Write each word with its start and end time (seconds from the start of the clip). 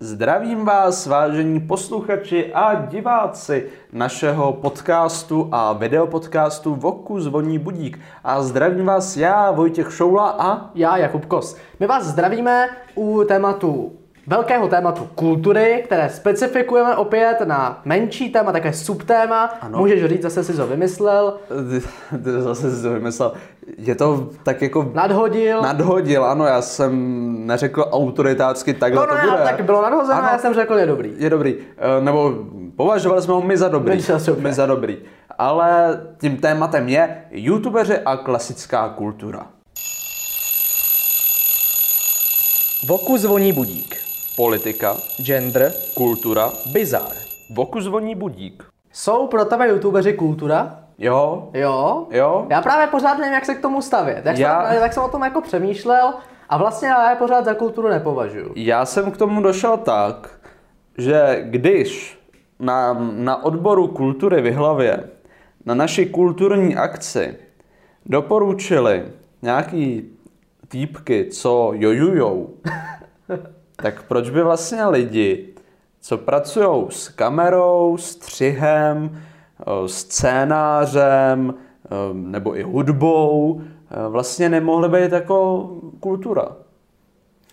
Zdravím 0.00 0.64
vás, 0.64 1.06
vážení 1.06 1.60
posluchači 1.60 2.52
a 2.54 2.74
diváci 2.74 3.66
našeho 3.92 4.52
podcastu 4.52 5.48
a 5.52 5.72
videopodcastu 5.72 6.74
Voku 6.74 7.20
zvoní 7.20 7.58
budík. 7.58 8.00
A 8.24 8.42
zdravím 8.42 8.86
vás 8.86 9.16
já, 9.16 9.50
Vojtěch 9.50 9.92
Šoula 9.92 10.36
a... 10.38 10.70
Já, 10.74 10.96
Jakub 10.96 11.26
Kos. 11.26 11.56
My 11.80 11.86
vás 11.86 12.04
zdravíme 12.04 12.68
u 12.94 13.24
tématu 13.28 13.92
velkého 14.28 14.68
tématu 14.68 15.08
kultury, 15.14 15.82
které 15.84 16.10
specifikujeme 16.10 16.96
opět 16.96 17.36
na 17.44 17.80
menší 17.84 18.28
téma, 18.28 18.52
také 18.52 18.72
subtéma. 18.72 19.44
Ano. 19.60 19.78
Můžeš 19.78 20.04
říct, 20.04 20.22
zase 20.22 20.44
si 20.44 20.56
to 20.56 20.66
vymyslel. 20.66 21.34
Ty 22.24 22.30
zase 22.38 22.76
si 22.76 22.82
to 22.82 22.90
vymyslel. 22.90 23.32
Je 23.78 23.94
to 23.94 24.28
tak 24.42 24.62
jako... 24.62 24.90
Nadhodil. 24.94 25.62
Nadhodil, 25.62 26.24
ano, 26.24 26.44
já 26.46 26.62
jsem 26.62 26.92
neřekl 27.46 27.88
autoritácky, 27.90 28.74
takhle 28.74 29.06
no, 29.06 29.14
no, 29.14 29.20
to 29.20 29.30
bude. 29.30 29.42
tak 29.44 29.64
bylo 29.64 29.82
nadhozené, 29.82 30.28
já 30.32 30.38
jsem 30.38 30.54
řekl, 30.54 30.74
je 30.74 30.86
dobrý. 30.86 31.14
Je 31.16 31.30
dobrý. 31.30 31.56
Eh, 31.78 32.00
nebo 32.04 32.34
považovali 32.76 33.22
jsme 33.22 33.34
ho 33.34 33.42
my 33.42 33.56
za 33.56 33.68
dobrý. 33.68 33.96
My, 33.96 34.42
my 34.42 34.52
za 34.52 34.66
dobrý. 34.66 34.98
Ale 35.38 36.00
tím 36.20 36.36
tématem 36.36 36.88
je 36.88 37.22
youtubeři 37.30 37.98
a 37.98 38.16
klasická 38.16 38.88
kultura. 38.88 39.46
Voku 42.86 43.18
zvoní 43.18 43.52
budík 43.52 44.07
politika, 44.38 44.96
gender, 45.22 45.72
kultura, 45.94 46.52
bizar. 46.72 47.12
Voku 47.50 47.80
zvoní 47.80 48.14
budík. 48.14 48.64
Jsou 48.92 49.26
pro 49.26 49.44
tebe 49.44 49.68
youtubeři 49.68 50.12
kultura? 50.12 50.78
Jo. 50.98 51.48
Jo? 51.54 52.06
Jo. 52.10 52.46
Já 52.50 52.62
právě 52.62 52.86
pořád 52.86 53.18
nevím, 53.18 53.34
jak 53.34 53.44
se 53.44 53.54
k 53.54 53.60
tomu 53.62 53.82
stavět. 53.82 54.26
Jak 54.26 54.38
já... 54.38 54.70
jsem, 54.70 54.80
tak 54.80 54.92
jsem 54.92 55.02
o 55.02 55.08
tom 55.08 55.22
jako 55.22 55.40
přemýšlel 55.40 56.14
a 56.48 56.58
vlastně 56.58 56.88
já 56.88 57.10
je 57.10 57.16
pořád 57.16 57.44
za 57.44 57.54
kulturu 57.54 57.88
nepovažuji. 57.88 58.52
Já 58.56 58.84
jsem 58.84 59.10
k 59.10 59.16
tomu 59.16 59.42
došel 59.42 59.76
tak, 59.76 60.30
že 60.98 61.38
když 61.42 62.18
na, 62.58 62.92
na 63.12 63.44
odboru 63.44 63.88
kultury 63.88 64.42
v 64.42 64.54
hlavě 64.54 65.10
na 65.66 65.74
naší 65.74 66.06
kulturní 66.06 66.76
akci 66.76 67.36
doporučili 68.06 69.04
nějaký 69.42 70.10
týpky, 70.68 71.24
co 71.30 71.72
jojujou, 71.74 72.54
tak 73.82 74.02
proč 74.02 74.30
by 74.30 74.42
vlastně 74.42 74.86
lidi, 74.86 75.48
co 76.00 76.18
pracují 76.18 76.86
s 76.90 77.08
kamerou, 77.08 77.96
střihem, 77.96 79.10
eh, 79.60 79.88
scénářem 79.88 81.54
eh, 81.54 81.88
nebo 82.12 82.56
i 82.56 82.62
hudbou, 82.62 83.60
eh, 83.60 84.08
vlastně 84.08 84.48
nemohli 84.48 84.88
být 84.88 85.12
jako 85.12 85.68
kultura? 86.00 86.48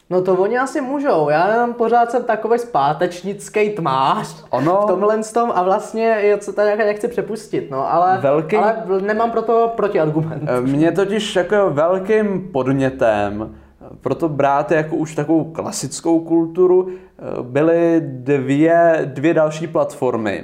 No 0.09 0.21
to 0.21 0.33
oni 0.35 0.57
asi 0.57 0.81
můžou, 0.81 1.29
já 1.29 1.51
jenom 1.53 1.73
pořád 1.73 2.11
jsem 2.11 2.23
takový 2.23 2.59
zpátečnický 2.59 3.69
tmář 3.69 4.45
ono... 4.49 4.81
v 4.81 4.85
tomhle 4.85 5.23
tom 5.33 5.51
a 5.55 5.63
vlastně 5.63 6.03
je 6.03 6.37
co 6.37 6.53
tady 6.53 6.77
nechci 6.77 7.07
přepustit, 7.07 7.71
no 7.71 7.93
ale, 7.93 8.17
velký... 8.17 8.55
ale 8.55 8.83
nemám 9.01 9.31
pro 9.31 9.41
to 9.41 9.73
protiargument. 9.75 10.49
Mě 10.61 10.91
totiž 10.91 11.35
jako 11.35 11.69
velkým 11.69 12.49
podnětem 12.51 13.55
proto 14.01 14.29
brát 14.29 14.71
jako 14.71 14.95
už 14.95 15.15
takovou 15.15 15.43
klasickou 15.43 16.19
kulturu 16.19 16.89
eh, 16.89 17.23
byly 17.41 18.01
dvě, 18.03 19.01
dvě 19.05 19.33
další 19.33 19.67
platformy. 19.67 20.43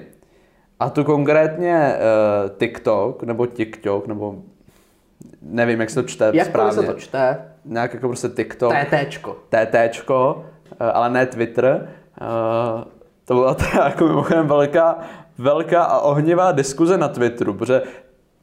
A 0.79 0.89
to 0.89 1.03
konkrétně 1.03 1.95
uh, 1.95 2.57
TikTok, 2.57 3.23
nebo 3.23 3.45
TikTok, 3.45 4.07
nebo 4.07 4.35
nevím, 5.41 5.79
jak 5.79 5.89
se 5.89 6.01
to 6.01 6.07
čte 6.07 6.31
jak 6.33 6.47
správně. 6.47 6.77
Jak 6.77 6.85
se 6.85 6.93
to 6.93 6.99
čte? 6.99 7.45
Nějak 7.65 7.93
jako 7.93 8.07
prostě 8.07 8.29
TikTok. 8.29 8.73
TTčko. 8.73 9.37
TTčko, 9.49 10.45
uh, 10.81 10.87
ale 10.93 11.09
ne 11.09 11.25
Twitter. 11.25 11.89
Uh, 12.21 12.83
to 13.25 13.33
byla 13.33 13.53
teda 13.71 13.85
jako 13.85 14.05
mimochodem 14.05 14.47
velká, 14.47 14.99
velká 15.37 15.83
a 15.83 15.99
ohnivá 15.99 16.51
diskuze 16.51 16.97
na 16.97 17.07
Twitteru, 17.07 17.53
protože 17.53 17.81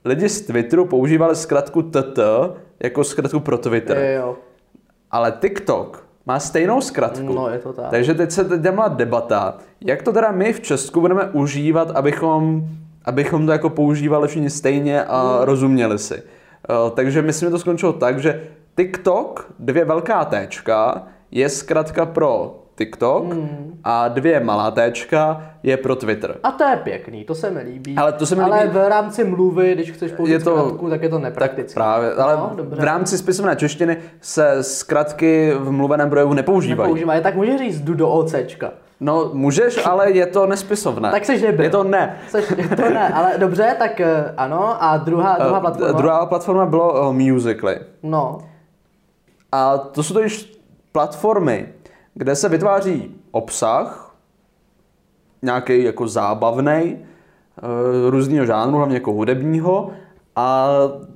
lidi 0.05 0.29
z 0.29 0.41
Twitteru 0.41 0.85
používali 0.85 1.37
zkratku 1.37 1.83
TT 1.83 2.19
jako 2.81 3.05
zkratku 3.05 3.41
pro 3.41 3.59
Twitter. 3.59 3.99
Jo. 3.99 4.37
Ale 5.11 5.33
TikTok 5.41 6.09
má 6.27 6.41
stejnou 6.41 6.81
zkratku. 6.81 7.33
No, 7.33 7.49
je 7.49 7.59
to 7.59 7.73
tak. 7.73 7.91
Takže 7.91 8.15
teď 8.15 8.31
se 8.31 8.45
teď 8.45 8.75
má 8.75 8.89
debata, 8.89 9.59
jak 9.81 10.03
to 10.03 10.13
teda 10.13 10.31
my 10.31 10.53
v 10.53 10.61
Česku 10.61 11.01
budeme 11.01 11.25
užívat, 11.25 11.91
abychom, 11.91 12.65
abychom 13.05 13.47
to 13.47 13.53
jako 13.53 13.71
používali 13.71 14.29
všichni 14.29 14.51
stejně 14.51 15.05
a 15.05 15.37
hmm. 15.37 15.45
rozuměli 15.45 15.99
si. 15.99 16.15
Uh, 16.15 16.91
takže 16.91 17.23
myslím, 17.23 17.47
že 17.47 17.51
to 17.51 17.59
skončilo 17.59 17.93
tak, 17.93 18.19
že 18.19 18.49
TikTok, 18.77 19.53
dvě 19.59 19.85
velká 19.85 20.25
téčka, 20.25 21.03
je 21.31 21.49
zkrátka 21.49 22.07
pro 22.07 22.63
TikTok 22.79 23.33
hmm. 23.33 23.81
a 23.85 24.09
dvě 24.09 24.41
malá 24.41 24.71
téčka 24.71 25.43
je 25.63 25.77
pro 25.77 25.97
Twitter. 25.97 26.37
A 26.43 26.51
to 26.51 26.65
je 26.65 26.77
pěkný, 26.77 27.25
to 27.25 27.35
se 27.35 27.51
mi 27.51 27.61
líbí. 27.61 27.97
Ale 27.97 28.13
to 28.13 28.27
se 28.27 28.35
mi 28.35 28.43
ale 28.43 28.63
líbí. 28.63 28.75
v 28.75 28.89
rámci 28.89 29.25
mluvy, 29.25 29.75
když 29.75 29.91
chceš 29.91 30.13
použít 30.13 30.33
je 30.33 30.39
to, 30.39 30.59
zkratku, 30.59 30.91
tak 30.91 31.03
je 31.03 31.09
to 31.09 31.19
nepraktické. 31.19 31.75
právě, 31.75 32.15
ale 32.15 32.37
no, 32.37 32.57
v 32.57 32.85
rámci 32.85 33.19
spisovné 33.19 33.57
češtiny 33.57 33.97
se 34.21 34.63
zkratky 34.63 35.53
v 35.59 35.71
mluveném 35.71 36.11
projevu 36.11 36.35
nepoužívají. 36.35 36.89
Nepoužívají, 36.89 37.23
tak 37.23 37.35
můžeš 37.35 37.59
říct 37.59 37.81
jdu 37.81 37.95
do 37.95 38.09
OCčka. 38.09 38.71
No, 39.01 39.31
můžeš, 39.33 39.87
ale 39.87 40.11
je 40.11 40.27
to 40.27 40.47
nespisovné. 40.47 41.11
tak 41.11 41.25
seš 41.25 41.43
nebyl. 41.43 41.65
Je 41.65 41.71
to 41.71 41.85
ne. 41.85 42.19
Seš, 42.29 42.45
to 42.77 42.91
ne, 42.91 43.09
ale 43.09 43.33
dobře, 43.39 43.77
tak 43.79 44.01
eh, 44.01 44.35
ano. 44.37 44.83
A 44.83 44.97
druhá, 44.97 45.39
druhá 45.39 45.61
platforma? 45.61 45.93
Druhá 45.93 46.27
platforma 46.27 46.67
bylo 46.67 47.09
uh, 47.09 47.15
Musical.ly. 47.15 47.77
No. 48.03 48.39
A 49.53 49.79
to 49.79 50.03
jsou 50.03 50.15
to 50.15 50.23
již 50.23 50.59
platformy, 50.93 51.69
kde 52.19 52.37
se 52.37 52.49
vytváří 52.49 53.15
obsah, 53.31 54.15
nějaký 55.43 55.85
jako 55.85 56.09
zábavný, 56.09 56.69
eh, 56.69 58.11
různého 58.11 58.47
žánru, 58.47 58.77
hlavně 58.77 58.97
jako 58.97 59.13
hudebního, 59.13 59.91
a 60.37 60.69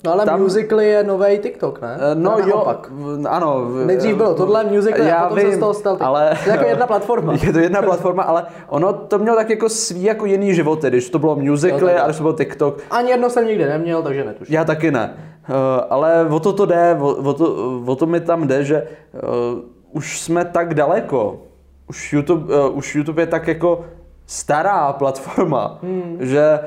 no 0.04 0.12
ale 0.12 0.24
tam... 0.24 0.40
Musical.ly 0.40 0.88
je 0.88 1.04
nový 1.04 1.38
TikTok, 1.38 1.80
ne? 1.80 1.98
Eh, 2.00 2.14
no 2.14 2.36
jo, 2.46 2.56
opak. 2.56 2.92
ano. 3.28 3.68
Nejdřív 3.86 4.16
bylo 4.16 4.34
tohle 4.34 4.64
Musical.ly 4.64 5.08
já 5.08 5.16
a 5.16 5.28
potom 5.28 5.44
vím, 5.44 5.50
se 5.52 5.56
z 5.56 5.60
toho 5.60 5.74
stal 5.74 5.96
ale... 6.00 6.38
To 6.44 6.50
je 6.50 6.56
jako 6.56 6.68
jedna 6.68 6.86
platforma. 6.86 7.32
je 7.42 7.52
to 7.52 7.58
jedna 7.58 7.82
platforma, 7.82 8.22
ale 8.22 8.46
ono 8.68 8.92
to 8.92 9.18
mělo 9.18 9.36
tak 9.36 9.50
jako 9.50 9.68
svý 9.68 10.02
jako 10.02 10.26
jiný 10.26 10.54
životy, 10.54 10.88
když 10.88 11.10
to 11.10 11.18
bylo 11.18 11.36
Musical.ly 11.36 11.94
a 11.94 12.04
když 12.04 12.16
to 12.16 12.22
bylo 12.22 12.34
TikTok. 12.34 12.80
Ani 12.90 13.10
jedno 13.10 13.30
jsem 13.30 13.46
nikdy 13.46 13.64
neměl, 13.66 14.02
takže 14.02 14.24
netuším. 14.24 14.54
Já 14.54 14.64
taky 14.64 14.90
ne. 14.90 15.14
Uh, 15.48 15.56
ale 15.90 16.26
o 16.30 16.40
to 16.40 16.52
to 16.52 16.66
jde, 16.66 16.96
o, 17.00 17.08
o, 17.08 17.34
to, 17.34 17.80
o 17.86 17.96
to 17.96 18.06
mi 18.06 18.20
tam 18.20 18.46
jde, 18.46 18.64
že 18.64 18.86
uh, 19.12 19.60
už 19.92 20.20
jsme 20.20 20.44
tak 20.44 20.74
daleko. 20.74 21.40
Už 21.88 22.12
YouTube, 22.12 22.58
uh, 22.58 22.76
už 22.76 22.94
YouTube 22.94 23.22
je 23.22 23.26
tak 23.26 23.48
jako 23.48 23.84
stará 24.26 24.92
platforma, 24.92 25.78
hmm. 25.82 26.16
že 26.20 26.60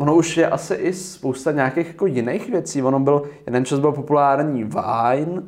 ono 0.00 0.14
už 0.14 0.36
je 0.36 0.48
asi 0.48 0.74
i 0.74 0.92
spousta 0.92 1.52
nějakých 1.52 1.86
jako 1.86 2.06
jiných 2.06 2.50
věcí. 2.50 2.82
Ono 2.82 3.00
byl, 3.00 3.22
jeden 3.46 3.64
čas 3.64 3.78
byl 3.78 3.92
populární 3.92 4.64
Vine, 4.64 5.42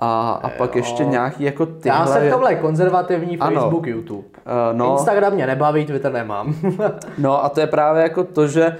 a, 0.00 0.30
a 0.30 0.48
pak 0.48 0.76
ještě 0.76 1.04
nějaký 1.04 1.44
jako 1.44 1.66
tyhle... 1.66 1.98
Já 1.98 2.06
jsem 2.06 2.30
tohle 2.30 2.54
konzervativní 2.54 3.36
Facebook, 3.36 3.86
ano. 3.86 3.96
YouTube. 3.96 4.28
Uh, 4.28 4.78
no. 4.78 4.92
Instagram 4.92 5.34
mě 5.34 5.46
nebaví, 5.46 5.86
Twitter 5.86 6.12
nemám. 6.12 6.54
no 7.18 7.44
a 7.44 7.48
to 7.48 7.60
je 7.60 7.66
právě 7.66 8.02
jako 8.02 8.24
to, 8.24 8.46
že 8.46 8.76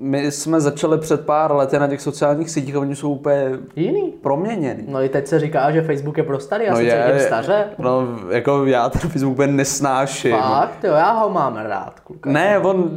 my 0.00 0.30
jsme 0.30 0.60
začali 0.60 0.98
před 0.98 1.26
pár 1.26 1.54
lety 1.54 1.78
na 1.78 1.88
těch 1.88 2.00
sociálních 2.00 2.50
sítích 2.50 2.76
a 2.76 2.80
oni 2.80 2.96
jsou 2.96 3.10
úplně 3.10 3.50
Jiný. 3.76 4.12
proměněný. 4.22 4.84
No 4.88 5.02
i 5.02 5.08
teď 5.08 5.26
se 5.26 5.40
říká, 5.40 5.70
že 5.70 5.82
Facebook 5.82 6.18
je 6.18 6.24
pro 6.24 6.40
starý, 6.40 6.64
já 6.64 6.70
no 6.70 6.76
se 6.76 6.82
je, 6.82 7.04
cítím 7.06 7.26
staře. 7.26 7.64
No 7.78 8.08
jako 8.30 8.66
já 8.66 8.88
ten 8.88 9.00
Facebook 9.00 9.32
úplně 9.32 9.52
nesnáším. 9.52 10.36
Fakt, 10.36 10.84
jo, 10.84 10.92
já 10.92 11.12
ho 11.12 11.30
mám 11.30 11.56
rád. 11.56 12.00
Kluka. 12.00 12.30
Ne, 12.30 12.58
on, 12.58 12.90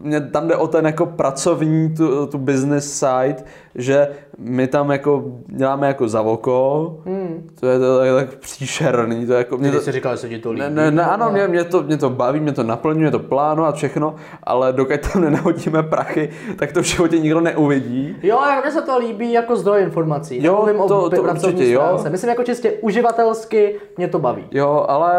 mě 0.00 0.20
tam 0.20 0.48
jde 0.48 0.56
o 0.56 0.66
ten 0.66 0.86
jako 0.86 1.06
pracovní, 1.06 1.94
tu, 1.94 2.26
tu 2.26 2.38
business 2.38 2.98
side, 2.98 3.44
že 3.74 4.08
my 4.38 4.66
tam 4.66 4.90
jako 4.90 5.24
děláme 5.46 5.86
jako 5.86 6.08
za 6.08 6.22
oko, 6.22 6.96
hmm. 7.06 7.50
to 7.60 7.66
je 7.66 7.78
to 7.78 7.98
tak, 7.98 8.08
tak 8.14 8.38
příšerný. 8.38 9.26
To 9.26 9.32
jako, 9.32 9.58
mě 9.58 9.72
to, 9.72 9.80
jsi 9.80 9.92
říkal, 9.92 10.12
že 10.12 10.20
se 10.20 10.28
ti 10.28 10.38
to 10.38 10.52
líbí. 10.52 10.60
Ne, 10.60 10.70
ne, 10.70 10.90
ne 10.90 11.04
ano, 11.04 11.30
mě, 11.30 11.48
mě, 11.48 11.64
to, 11.64 11.82
mě 11.82 11.96
to 11.96 12.10
baví, 12.10 12.40
mě 12.40 12.52
to 12.52 12.62
naplňuje, 12.62 13.10
to 13.10 13.18
plánu 13.18 13.64
a 13.64 13.72
všechno, 13.72 14.14
ale 14.42 14.72
dokud 14.72 15.00
tam 15.12 15.22
nenahodíme 15.22 15.82
prachy, 16.12 16.30
tak 16.56 16.72
to 16.72 16.82
v 16.82 16.84
životě 16.84 17.18
nikdo 17.18 17.40
neuvidí. 17.40 18.16
Jo, 18.22 18.40
jak 18.46 18.64
mně 18.64 18.72
se 18.72 18.82
to 18.82 18.98
líbí 18.98 19.32
jako 19.32 19.56
zdroj 19.56 19.82
informací. 19.82 20.44
Jo, 20.44 20.62
Nemluvím 20.66 20.88
to, 20.88 21.02
o 21.02 21.10
to 21.10 21.22
určitě, 21.22 21.70
jo. 21.70 22.04
Myslím 22.10 22.30
jako 22.30 22.44
čistě 22.44 22.72
uživatelsky, 22.72 23.80
mě 23.96 24.08
to 24.08 24.18
baví. 24.18 24.44
Jo, 24.50 24.84
ale 24.88 25.12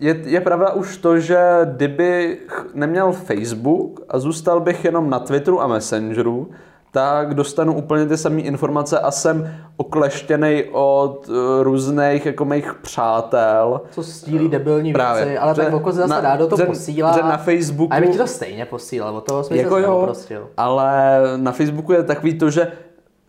je, 0.00 0.16
je 0.24 0.40
pravda 0.40 0.72
už 0.72 0.96
to, 0.96 1.18
že 1.18 1.38
kdyby 1.64 2.38
neměl 2.74 3.12
Facebook 3.12 4.00
a 4.08 4.18
zůstal 4.18 4.60
bych 4.60 4.84
jenom 4.84 5.10
na 5.10 5.18
Twitteru 5.18 5.62
a 5.62 5.66
Messengeru, 5.66 6.50
tak 6.96 7.34
dostanu 7.34 7.74
úplně 7.74 8.06
ty 8.06 8.16
samé 8.16 8.40
informace 8.40 8.98
a 8.98 9.10
jsem 9.10 9.54
okleštěný 9.76 10.64
od 10.72 11.28
uh, 11.28 11.34
různých 11.62 12.26
jako 12.26 12.44
mých 12.44 12.74
přátel. 12.74 13.80
Co 13.90 14.02
stílí 14.02 14.48
debilní 14.48 14.92
Právě. 14.92 15.24
věci, 15.24 15.38
ale 15.38 15.54
že 15.54 15.62
tak 15.62 15.74
oko 15.74 15.92
zase 15.92 16.08
na, 16.08 16.20
dá 16.20 16.36
do 16.36 16.46
toho 16.46 16.56
že, 16.56 16.66
posílá. 16.66 17.12
Že 17.12 17.22
na 17.22 17.36
Facebooku... 17.36 17.94
A 17.94 18.00
bych 18.00 18.10
ti 18.10 18.18
to 18.18 18.26
stejně 18.26 18.64
posílal, 18.64 19.16
o 19.16 19.20
toho 19.20 19.44
jsme 19.44 19.56
jako 19.56 19.74
se 19.74 19.82
jo, 19.82 20.00
prostil. 20.04 20.48
Ale 20.56 21.20
na 21.36 21.52
Facebooku 21.52 21.92
je 21.92 22.02
takový 22.02 22.38
to, 22.38 22.50
že 22.50 22.72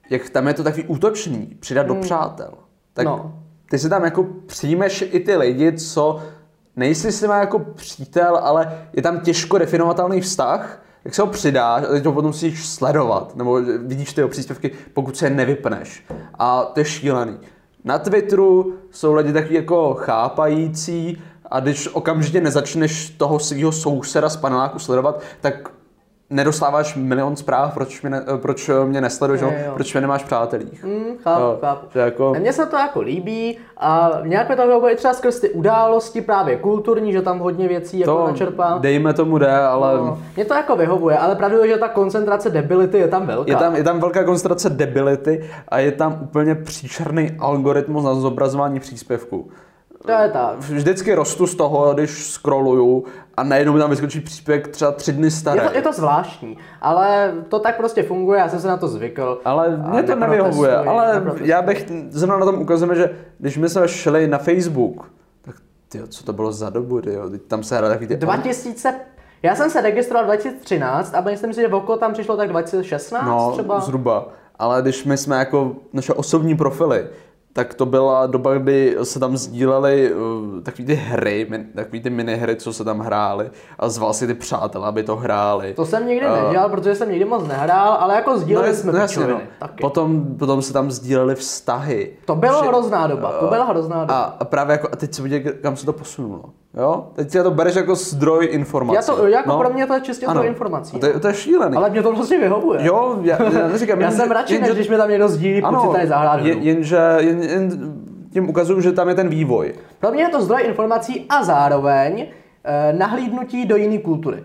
jak 0.09 0.29
tam 0.29 0.47
je 0.47 0.53
to 0.53 0.63
takový 0.63 0.83
útočný, 0.83 1.57
přidat 1.59 1.87
hmm. 1.87 1.95
do 1.95 2.01
přátel. 2.01 2.51
Tak 2.93 3.05
no. 3.05 3.33
ty 3.69 3.79
si 3.79 3.89
tam 3.89 4.03
jako 4.03 4.25
přijmeš 4.45 5.01
i 5.11 5.19
ty 5.19 5.37
lidi, 5.37 5.71
co 5.71 6.19
nejsi 6.75 7.11
s 7.11 7.21
nimi 7.21 7.33
jako 7.33 7.59
přítel, 7.59 8.39
ale 8.43 8.79
je 8.93 9.01
tam 9.01 9.19
těžko 9.19 9.57
definovatelný 9.57 10.21
vztah, 10.21 10.83
jak 11.05 11.15
se 11.15 11.21
ho 11.21 11.27
přidáš 11.27 11.83
a 11.83 11.87
teď 11.87 12.03
to 12.03 12.11
potom 12.11 12.29
musíš 12.29 12.67
sledovat, 12.67 13.35
nebo 13.35 13.61
vidíš 13.77 14.13
ty 14.13 14.21
jeho 14.21 14.29
příspěvky, 14.29 14.71
pokud 14.93 15.17
se 15.17 15.25
je 15.25 15.29
nevypneš. 15.29 16.03
A 16.39 16.63
to 16.63 16.79
je 16.79 16.85
šílený. 16.85 17.37
Na 17.83 17.99
Twitteru 17.99 18.73
jsou 18.91 19.13
lidi 19.13 19.33
takový 19.33 19.55
jako 19.55 19.93
chápající 19.93 21.21
a 21.45 21.59
když 21.59 21.87
okamžitě 21.87 22.41
nezačneš 22.41 23.09
toho 23.09 23.39
svého 23.39 23.71
souseda 23.71 24.29
z 24.29 24.37
paneláku 24.37 24.79
sledovat, 24.79 25.21
tak 25.41 25.69
nedostáváš 26.29 26.95
milion 26.95 27.35
zpráv, 27.35 27.73
proč 27.73 28.01
mě, 28.01 28.09
ne, 28.09 28.23
proč 28.41 28.69
mě 28.85 29.01
nesleduješ, 29.01 29.41
Jo, 29.41 29.47
no, 29.51 29.57
jo. 29.65 29.71
proč 29.73 29.93
mě 29.93 30.01
nemáš 30.01 30.23
přátelích. 30.23 30.83
Mm, 30.83 31.17
chápu, 31.23 31.41
Jo, 31.41 31.57
chápu. 31.61 31.85
že 31.93 31.99
jako- 31.99 32.33
Mně 32.39 32.53
se 32.53 32.65
to 32.65 32.75
jako 32.77 33.01
líbí 33.01 33.57
a 33.77 34.11
nějak 34.23 34.49
mi 34.49 34.55
to 34.55 34.67
vyhovuje 34.67 34.95
třeba 34.95 35.13
skrz 35.13 35.39
ty 35.39 35.49
události 35.49 36.21
právě 36.21 36.55
kulturní, 36.55 37.11
že 37.13 37.21
tam 37.21 37.39
hodně 37.39 37.67
věcí 37.67 37.99
jako 37.99 38.17
To 38.17 38.27
načerpám. 38.27 38.81
dejme 38.81 39.13
tomu 39.13 39.37
jde, 39.37 39.51
ale 39.57 39.97
No, 39.97 40.19
Mně 40.35 40.45
to 40.45 40.53
jako 40.53 40.75
vyhovuje, 40.75 41.17
ale 41.17 41.35
pravda 41.35 41.57
je, 41.57 41.67
že 41.67 41.77
ta 41.77 41.87
koncentrace 41.87 42.49
debility 42.49 42.97
je 42.97 43.07
tam 43.07 43.25
velká. 43.27 43.51
je 43.51 43.55
tam, 43.57 43.75
je 43.75 43.83
tam 43.83 43.99
velká 43.99 44.23
koncentrace 44.23 44.69
debility 44.69 45.49
a 45.69 45.79
je 45.79 45.91
tam 45.91 46.19
úplně 46.23 46.55
příšerný 46.55 47.31
algoritmus 47.39 48.03
na 48.05 48.13
zobrazování 48.13 48.79
příspěvků. 48.79 49.49
To 50.07 50.13
je 50.13 50.29
tak. 50.29 50.57
Vždycky 50.59 51.15
rostu 51.15 51.47
z 51.47 51.55
toho, 51.55 51.93
když 51.93 52.25
scrolluju 52.31 53.03
a 53.37 53.43
najednou 53.43 53.73
mi 53.73 53.79
tam 53.79 53.89
vyskočí 53.89 54.19
příspěvek 54.19 54.67
třeba 54.67 54.91
tři 54.91 55.13
dny 55.13 55.31
starý. 55.31 55.59
Je 55.61 55.69
to, 55.69 55.75
je 55.75 55.81
to 55.81 55.93
zvláštní, 55.93 56.57
ale 56.81 57.33
to 57.49 57.59
tak 57.59 57.77
prostě 57.77 58.03
funguje, 58.03 58.39
já 58.39 58.49
jsem 58.49 58.59
se 58.59 58.67
na 58.67 58.77
to 58.77 58.87
zvykl. 58.87 59.41
Ale 59.45 59.77
mě 59.77 60.03
to 60.03 60.15
nevyhovuje, 60.15 60.75
ale 60.75 61.13
neprotestuji. 61.13 61.49
já 61.49 61.61
bych, 61.61 61.91
zrovna 62.09 62.37
na 62.37 62.45
tom 62.45 62.61
ukazujeme, 62.61 62.95
že 62.95 63.09
když 63.39 63.57
my 63.57 63.69
jsme 63.69 63.87
šli 63.87 64.27
na 64.27 64.37
Facebook, 64.37 65.11
tak 65.41 65.55
tyjo, 65.89 66.07
co 66.07 66.23
to 66.23 66.33
bylo 66.33 66.51
za 66.51 66.69
dobu, 66.69 67.01
tyjo, 67.01 67.29
teď 67.29 67.41
tam 67.41 67.63
se 67.63 67.77
hraje 67.77 67.89
takový 67.93 68.07
ty... 68.07 68.15
2000, 68.17 68.95
já 69.43 69.55
jsem 69.55 69.69
se 69.69 69.81
registroval 69.81 70.25
2013 70.25 71.15
a 71.15 71.21
myslím 71.21 71.53
si, 71.53 71.61
že 71.61 71.67
okolo 71.67 71.97
tam 71.97 72.13
přišlo 72.13 72.37
tak 72.37 72.49
2016 72.49 73.25
No, 73.25 73.51
třeba. 73.51 73.79
zhruba. 73.79 74.27
Ale 74.59 74.81
když 74.81 75.05
my 75.05 75.17
jsme 75.17 75.39
jako 75.39 75.75
naše 75.93 76.13
osobní 76.13 76.57
profily, 76.57 77.07
tak 77.57 77.73
to 77.73 77.85
byla 77.85 78.25
doba, 78.25 78.53
kdy 78.53 78.97
se 79.03 79.19
tam 79.19 79.37
sdílely 79.37 80.13
uh, 80.13 80.61
takový 80.61 80.85
ty 80.85 80.95
hry, 80.95 81.47
min, 81.49 81.65
takový 81.75 82.01
ty 82.01 82.09
minihry, 82.09 82.55
co 82.55 82.73
se 82.73 82.83
tam 82.83 82.99
hrály 82.99 83.49
a 83.79 83.89
zval 83.89 84.13
si 84.13 84.27
ty 84.27 84.33
přátelé, 84.33 84.87
aby 84.87 85.03
to 85.03 85.15
hráli. 85.15 85.73
To 85.73 85.85
jsem 85.85 86.07
nikdy 86.07 86.25
Eh, 86.25 86.43
nedělal, 86.43 86.69
protože 86.69 86.95
jsem 86.95 87.09
nikdy 87.09 87.25
moc 87.25 87.47
nehrál, 87.47 87.97
ale 87.99 88.15
jako 88.15 88.37
sdíleli 88.37 88.75
jsme 88.75 88.91
no, 88.91 88.99
jasně, 88.99 89.27
no. 89.27 89.41
Taky. 89.59 89.81
Potom, 89.81 90.35
potom 90.39 90.61
se 90.61 90.73
tam 90.73 90.91
sdílely 90.91 91.35
vztahy. 91.35 92.11
To 92.25 92.35
byla 92.35 92.61
Vše- 92.61 92.67
hrozná 92.67 93.07
doba, 93.07 93.31
to 93.39 93.47
byla 93.47 93.65
hrozná 93.65 93.99
doba. 94.01 94.13
A, 94.19 94.23
a 94.39 94.45
právě 94.45 94.71
jako, 94.71 94.87
a 94.91 94.95
teď 94.95 95.13
se 95.13 95.21
vidět, 95.21 95.41
kam 95.61 95.75
se 95.75 95.85
to 95.85 95.93
posunulo. 95.93 96.43
Jo? 96.73 97.07
Teď 97.15 97.31
si 97.31 97.43
to 97.43 97.51
bereš 97.51 97.75
jako 97.75 97.95
zdroj 97.95 98.47
informací. 98.51 98.95
Já 98.95 99.01
to, 99.15 99.27
jako 99.27 99.57
pro 99.57 99.69
mě 99.69 99.87
to 99.87 99.93
je 99.93 100.01
čistě 100.01 100.25
Ano. 100.25 100.33
zdroj 100.33 100.47
informací. 100.47 100.99
To, 100.99 101.05
je, 101.05 101.19
to 101.19 101.27
je 101.27 101.33
šílený. 101.33 101.77
Ale 101.77 101.89
mě 101.89 102.03
to 102.03 102.11
prostě 102.13 102.37
vyhovuje. 102.37 102.79
Jo, 102.85 103.17
já, 103.21 103.37
já 103.43 103.67
neříkám. 103.67 104.01
Já 104.01 104.07
jen- 104.09 104.17
jsem 104.17 104.31
radši, 104.31 104.59
než 104.59 104.71
když 104.71 104.89
mi 104.89 104.97
tam 104.97 105.09
někdo 105.09 105.27
sdílí, 105.27 105.61
pojď 105.61 105.81
si 105.81 105.87
tady 105.87 106.07
zahrát 106.07 106.39
jenže 106.45 106.97
jen, 107.19 107.41
jen, 107.41 107.46
tím 108.33 108.49
ukazuju, 108.49 108.81
že 108.81 108.91
tam 108.91 109.09
je 109.09 109.15
ten 109.15 109.29
vývoj. 109.29 109.73
Pro 109.99 110.11
mě 110.11 110.23
je 110.23 110.29
to 110.29 110.41
zdroj 110.41 110.61
informací 110.65 111.25
a 111.29 111.43
zároveň 111.43 112.27
eh, 112.63 112.93
nahlídnutí 112.93 113.65
do 113.65 113.75
jiné 113.75 113.97
kultury. 113.97 114.43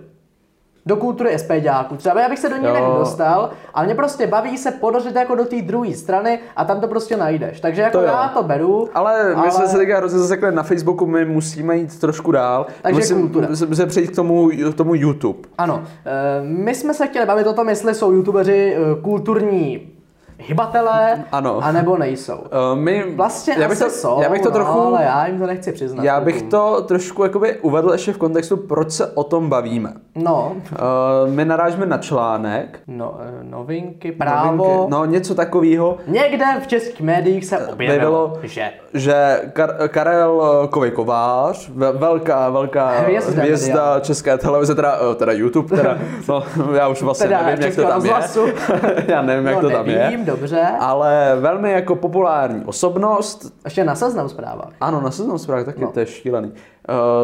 Do 0.86 0.96
kultury 0.96 1.38
SPďáků. 1.38 1.96
Třeba 1.96 2.20
já 2.20 2.28
bych 2.28 2.38
se 2.38 2.48
do 2.48 2.56
ní 2.56 2.62
nedostal, 2.62 3.50
ale 3.74 3.86
mě 3.86 3.94
prostě 3.94 4.26
baví 4.26 4.58
se 4.58 4.70
podořit 4.70 5.16
jako 5.16 5.34
do 5.34 5.44
té 5.44 5.62
druhé 5.62 5.94
strany 5.94 6.38
a 6.56 6.64
tam 6.64 6.80
to 6.80 6.88
prostě 6.88 7.16
najdeš. 7.16 7.60
Takže 7.60 7.82
jako 7.82 7.98
To 7.98 8.04
já 8.04 8.28
to 8.28 8.42
beru. 8.42 8.88
Ale 8.94 9.36
my 9.44 9.50
jsme 9.50 9.66
se 9.68 9.76
teďka 9.76 9.96
hrozně 9.96 10.18
zasekli 10.18 10.52
na 10.52 10.62
Facebooku, 10.62 11.06
my 11.06 11.24
musíme 11.24 11.76
jít 11.76 12.00
trošku 12.00 12.32
dál. 12.32 12.66
Takže 12.82 13.00
musím, 13.00 13.20
kultura. 13.20 13.46
musím, 13.50 13.68
musím 13.68 13.88
přejít 13.88 14.10
k 14.10 14.16
tomu, 14.16 14.50
k 14.72 14.74
tomu 14.74 14.94
YouTube. 14.94 15.38
Ano, 15.58 15.82
eh, 15.84 16.10
my 16.42 16.74
jsme 16.74 16.94
se 16.94 17.06
chtěli 17.06 17.26
bavit 17.26 17.46
o 17.46 17.52
tom, 17.52 17.68
jestli 17.68 17.94
jsou 17.94 18.12
youtubeři 18.12 18.76
eh, 18.76 19.02
kulturní 19.02 19.91
hybatelé, 20.46 21.24
Ano. 21.32 21.58
anebo 21.62 21.96
nejsou. 21.96 22.36
Uh, 22.36 22.46
my, 22.78 23.04
Vlastně 23.16 23.54
já 23.58 23.68
bych 23.68 23.78
to, 23.78 23.90
jsou, 23.90 24.22
já 24.22 24.28
bych 24.30 24.40
to 24.42 24.48
no, 24.48 24.54
trochu, 24.54 24.80
ale 24.80 25.02
já 25.04 25.26
jim 25.26 25.38
to 25.38 25.46
nechci 25.46 25.72
přiznat. 25.72 26.04
já 26.04 26.20
bych 26.20 26.34
klukům. 26.34 26.50
to 26.50 26.82
trošku 26.82 27.22
jakoby 27.22 27.58
uvedl 27.58 27.92
ještě 27.92 28.12
v 28.12 28.18
kontextu, 28.18 28.56
proč 28.56 28.90
se 28.92 29.06
o 29.06 29.24
tom 29.24 29.48
bavíme. 29.48 29.92
No, 30.14 30.52
Uh, 30.72 31.30
my 31.34 31.44
narážíme 31.44 31.86
na 31.86 31.98
článek, 31.98 32.80
no 32.86 33.14
eh, 33.20 33.44
novinky, 33.44 34.12
právo. 34.12 34.56
novinky, 34.56 34.90
no 34.90 35.04
něco 35.04 35.34
takového, 35.34 35.96
Někde 36.06 36.44
v 36.62 36.66
českých 36.66 37.00
médiích 37.00 37.44
se 37.44 37.58
objevilo, 37.58 38.24
Objevilo, 38.24 38.38
že 38.42 38.70
že 38.94 39.40
Kar- 39.52 39.88
Karel 39.88 40.42
Kovej 40.70 40.90
Kovář, 40.90 41.70
ve- 41.74 41.92
velká, 41.92 42.50
velká 42.50 42.88
Hvězda 42.88 43.42
hvězda 43.42 44.00
české 44.00 44.38
televize, 44.38 44.74
teda, 44.74 44.98
teda 45.16 45.32
YouTube, 45.32 45.76
teda, 45.76 45.98
no, 46.28 46.42
já 46.74 46.88
už 46.88 47.02
vlastně 47.02 47.26
Teda 47.26 47.42
nevím, 47.42 47.64
jak 47.64 47.74
to 47.74 47.82
tam 47.82 47.92
rozhlasu. 47.94 48.46
je. 48.46 48.54
já 49.08 49.22
nevím, 49.22 49.46
jak 49.46 49.54
no, 49.54 49.60
to 49.62 49.70
tam 49.70 49.86
je. 49.88 50.18
Dobře. 50.36 50.60
Ale 50.80 51.36
velmi 51.40 51.72
jako 51.72 51.96
populární 51.96 52.64
osobnost, 52.64 53.54
Ještě 53.64 53.84
na 53.84 53.94
seznam 53.94 54.28
zprávách. 54.28 54.72
ano, 54.80 55.00
na 55.00 55.10
seznam 55.10 55.38
zprávy 55.38 55.64
taky, 55.64 55.82
No. 55.82 55.92
to 55.92 56.00
je 56.00 56.06
šílený, 56.06 56.52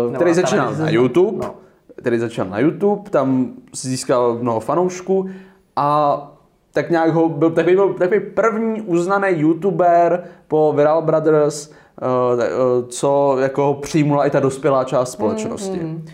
uh, 0.09 0.15
který 0.15 0.31
na 0.31 0.35
začínal 0.35 0.73
na. 0.79 0.91
YouTube, 0.91 1.47
No. 1.47 1.55
který 1.97 2.19
začal 2.19 2.47
na 2.47 2.59
YouTube, 2.59 3.11
tam 3.11 3.49
si 3.75 3.89
získal 3.89 4.39
mnoho 4.43 4.61
fanoušků 4.61 5.29
a 5.77 6.19
tak 6.73 6.91
nějak 6.91 7.11
ho 7.15 7.29
byl 7.29 7.51
takový, 7.51 7.75
byl 7.77 7.95
takový 7.95 8.21
první 8.21 8.81
uznaný 8.83 9.29
YouTuber 9.31 10.25
po 10.49 10.73
Viral 10.77 11.03
Brothers, 11.03 11.69
uh, 11.69 11.75
uh, 12.41 12.89
co 12.89 13.37
jako 13.41 13.63
ho 13.65 13.75
přijmula 13.75 14.27
i 14.27 14.31
ta 14.31 14.41
dospělá 14.41 14.85
část 14.85 15.13
společnosti. 15.13 15.79
Mm, 15.79 16.05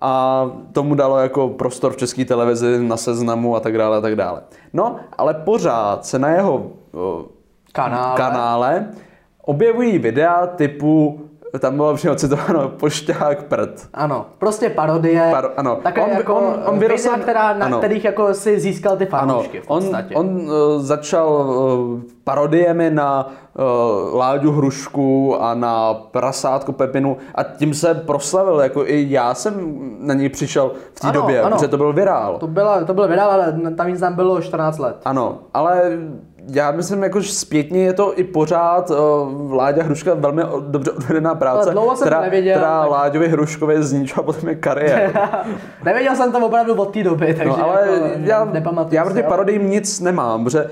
A 0.00 0.44
tomu 0.72 0.94
dalo 0.94 1.18
jako 1.18 1.48
prostor 1.48 1.92
v 1.92 1.96
české 1.96 2.24
televizi 2.24 2.84
na 2.84 2.96
seznamu 2.96 3.56
a 3.56 3.60
tak 3.60 3.78
dále 3.78 3.96
a 3.96 4.00
tak 4.00 4.16
dále. 4.16 4.42
No, 4.72 4.96
ale 5.18 5.34
pořád 5.34 6.06
se 6.06 6.18
na 6.18 6.28
jeho 6.28 6.56
uh, 6.56 7.22
Kanále. 7.72 8.16
kanále 8.16 8.88
objevují 9.44 9.98
videa 9.98 10.46
typu, 10.46 11.20
tam 11.60 11.76
bylo 11.76 11.94
přímo 11.94 12.14
citováno, 12.14 12.68
pošťák 12.68 13.42
prd. 13.42 13.88
Ano, 13.94 14.26
prostě 14.38 14.70
parodie. 14.70 15.30
Paro- 15.34 15.50
ano. 15.56 15.78
Takové 15.82 16.06
On- 16.06 16.12
jako 16.12 16.34
on- 16.34 16.54
on 16.66 16.78
videa, 16.78 16.96
vyrostl- 16.96 17.18
která, 17.20 17.52
na 17.54 17.66
ano. 17.66 17.78
kterých 17.78 18.04
jako 18.04 18.34
si 18.34 18.60
získal 18.60 18.96
ty 18.96 19.08
Ano, 19.08 19.20
fanoušky 19.32 19.60
v 19.60 19.64
on, 19.70 19.80
podstatě. 19.82 20.14
on 20.14 20.26
uh, 20.26 20.50
začal 20.82 21.28
uh, 21.28 22.00
parodiemi 22.24 22.90
na 22.90 23.28
uh, 24.08 24.16
Láďu 24.18 24.52
Hrušku 24.52 25.36
a 25.42 25.54
na 25.54 25.94
Prasátko 25.94 26.72
Pepinu 26.72 27.16
a 27.34 27.42
tím 27.42 27.74
se 27.74 27.94
proslavil, 27.94 28.60
jako 28.60 28.86
i 28.86 29.06
já 29.08 29.34
jsem 29.34 29.78
na 30.00 30.14
něj 30.14 30.28
přišel 30.28 30.70
v 30.94 31.00
té 31.00 31.08
Ano, 31.08 31.20
době, 31.20 31.42
ano. 31.42 31.56
protože 31.56 31.68
to 31.68 31.76
byl 31.76 31.92
virál. 31.92 32.38
To, 32.38 32.46
byla, 32.46 32.84
to 32.84 32.94
byl 32.94 33.08
vydal, 33.08 33.30
ale 33.30 33.60
tam 33.76 33.88
jízdám 33.88 34.14
bylo 34.14 34.40
14 34.40 34.78
let. 34.78 34.96
Ano, 35.04 35.38
ale 35.54 35.82
já 36.50 36.70
myslím, 36.70 37.02
jako 37.02 37.20
že 37.20 37.32
zpětně 37.32 37.82
je 37.84 37.92
to 37.92 38.18
i 38.18 38.24
pořád 38.24 38.90
uh, 38.90 39.52
Láďa 39.52 39.82
Hruška 39.82 40.14
velmi 40.14 40.42
dobře 40.60 40.90
odvedená 40.90 41.34
práce, 41.34 41.62
Ale 41.62 41.72
dlouho 41.72 41.96
jsem 41.96 42.04
to 42.04 42.04
která, 42.10 42.20
nevěděl, 42.20 42.56
která 42.56 42.80
tak- 42.80 42.90
Láďovi 42.90 43.28
Hruškovi 43.28 43.82
zničila 43.82 44.22
potom 44.22 44.48
je 44.48 44.54
kariéru. 44.54 45.12
Nevěděl 45.84 46.16
jsem 46.16 46.32
to 46.32 46.46
opravdu 46.46 46.74
od 46.74 46.92
té 46.94 47.02
doby, 47.02 47.26
takže 47.26 47.44
No, 47.48 47.64
ale 47.64 47.88
jako 47.92 48.06
já, 48.20 48.44
nepamatuju 48.44 48.94
já 48.96 49.04
proti 49.04 49.22
parodím 49.22 49.70
nic 49.70 50.00
nemám, 50.00 50.44
protože 50.44 50.70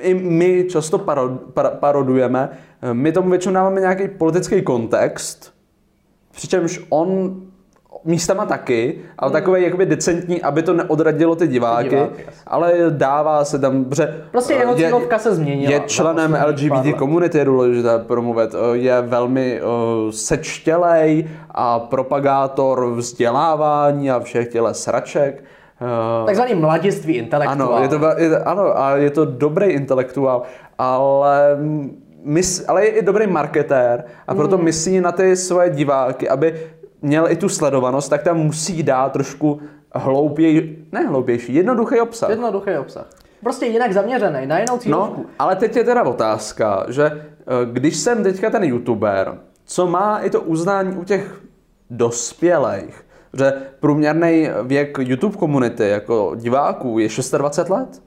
i 0.00 0.14
my 0.14 0.64
často 0.70 0.98
paro, 0.98 1.28
para, 1.54 1.70
parodujeme, 1.70 2.48
my 2.92 3.12
tomu 3.12 3.30
většinou 3.30 3.54
dáváme 3.54 3.80
nějaký 3.80 4.08
politický 4.08 4.62
kontext, 4.62 5.52
přičemž 6.32 6.80
on 6.88 7.36
místama 8.04 8.46
taky, 8.46 8.98
ale 9.18 9.30
takový 9.32 9.62
jakoby 9.62 9.86
decentní, 9.86 10.42
aby 10.42 10.62
to 10.62 10.72
neodradilo 10.72 11.36
ty 11.36 11.48
diváky, 11.48 11.88
diváky, 11.88 12.24
ale 12.46 12.72
dává 12.88 13.44
se 13.44 13.58
tam, 13.58 13.84
protože 13.84 14.24
Prostě 14.30 14.52
jeho 14.54 14.74
je- 14.76 14.86
cílovka 14.86 15.18
se 15.18 15.34
změnila 15.34 15.72
Je 15.72 15.80
členem 15.80 16.38
LGBT 16.46 16.92
komunity, 16.98 17.38
je 17.38 17.44
důležité 17.44 17.98
promluvit, 17.98 18.54
je 18.72 19.00
velmi 19.00 19.60
uh, 19.62 19.68
sečtělej 20.10 21.28
a 21.50 21.78
propagátor 21.78 22.94
vzdělávání 22.94 24.10
a 24.10 24.20
všech 24.20 24.48
těle 24.48 24.74
sraček. 24.74 25.44
Uh, 26.20 26.26
Takzvaný 26.26 26.54
mladiství 26.54 27.14
intelektuál. 27.14 27.74
ano, 27.74 27.82
je 27.82 27.88
to, 27.88 28.00
je, 28.16 28.38
ano, 28.38 28.78
a 28.80 28.96
je 28.96 29.10
to 29.10 29.24
dobrý 29.24 29.66
intelektuál, 29.66 30.42
ale, 30.78 31.56
mys, 32.24 32.64
ale 32.68 32.84
je 32.84 32.90
i 32.90 33.02
dobrý 33.02 33.26
marketér 33.26 34.04
a 34.28 34.34
proto 34.34 34.56
Hmm. 34.56 34.64
myslí 34.64 35.00
na 35.00 35.12
ty 35.12 35.36
svoje 35.36 35.70
diváky, 35.70 36.28
aby 36.28 36.54
měl 37.02 37.30
i 37.30 37.36
tu 37.36 37.48
sledovanost, 37.48 38.10
tak 38.10 38.22
tam 38.22 38.36
musí 38.36 38.82
dát 38.82 39.12
trošku 39.12 39.60
hloupěj, 39.94 40.76
ne 40.92 41.06
hloupější, 41.06 41.54
jednoduchý 41.54 42.00
obsah. 42.00 42.30
Jednoduchý 42.30 42.70
obsah. 42.78 43.06
Prostě 43.42 43.66
jinak 43.66 43.92
zaměřený, 43.92 44.46
na 44.46 44.58
jinou 44.58 44.78
cílovku. 44.78 45.20
No, 45.20 45.30
ale 45.38 45.56
teď 45.56 45.76
je 45.76 45.84
teda 45.84 46.02
otázka, 46.02 46.86
že 46.88 47.04
eh, 47.04 47.44
když 47.72 47.96
jsem 47.96 48.22
teďka 48.22 48.50
ten 48.50 48.64
youtuber, 48.64 49.38
co 49.64 49.86
má 49.86 50.18
i 50.18 50.30
to 50.30 50.40
uznání 50.40 50.96
u 50.96 51.04
těch 51.04 51.40
dospělých, 51.90 53.04
že 53.38 53.52
průměrný 53.80 54.48
věk 54.62 54.98
YouTube 54.98 55.36
komunity 55.36 55.88
jako 55.88 56.32
diváků 56.36 56.98
je 56.98 57.08
26 57.38 57.68
let. 57.68 58.02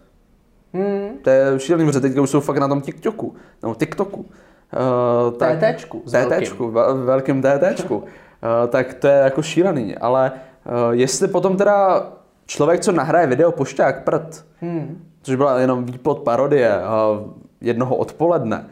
Hmm. 0.74 1.17
To 1.21 1.29
je 1.29 1.60
šílený, 1.60 1.86
protože 1.86 2.00
teďka 2.00 2.21
už 2.21 2.29
jsou 2.29 2.39
fakt 2.39 2.57
na 2.57 2.67
tom 2.67 2.81
TikToku, 2.81 3.36
nebo 3.62 3.75
TikToku. 3.75 4.19
Uh, 4.19 5.38
tak, 5.38 5.57
TTčku 5.57 6.03
velkým. 6.05 6.38
TTčku, 6.39 6.71
ve- 6.71 6.93
velkým 6.93 7.41
TTčku. 7.41 8.03
uh, 8.43 8.69
tak 8.69 8.93
to 8.93 9.07
je 9.07 9.13
jako 9.13 9.41
šílený. 9.41 9.98
Ale 9.98 10.31
uh, 10.31 10.74
jestli 10.91 11.27
potom 11.27 11.57
teda 11.57 12.05
člověk, 12.45 12.81
co 12.81 12.91
nahraje 12.91 13.27
video 13.27 13.51
Pošťák 13.51 14.03
prd, 14.03 14.45
Hmm. 14.62 15.03
což 15.21 15.36
byla 15.36 15.60
jenom 15.60 15.86
výplod 15.86 16.19
parodie 16.19 16.71
uh, 16.77 17.31
jednoho 17.62 17.95
odpoledne, 17.95 18.67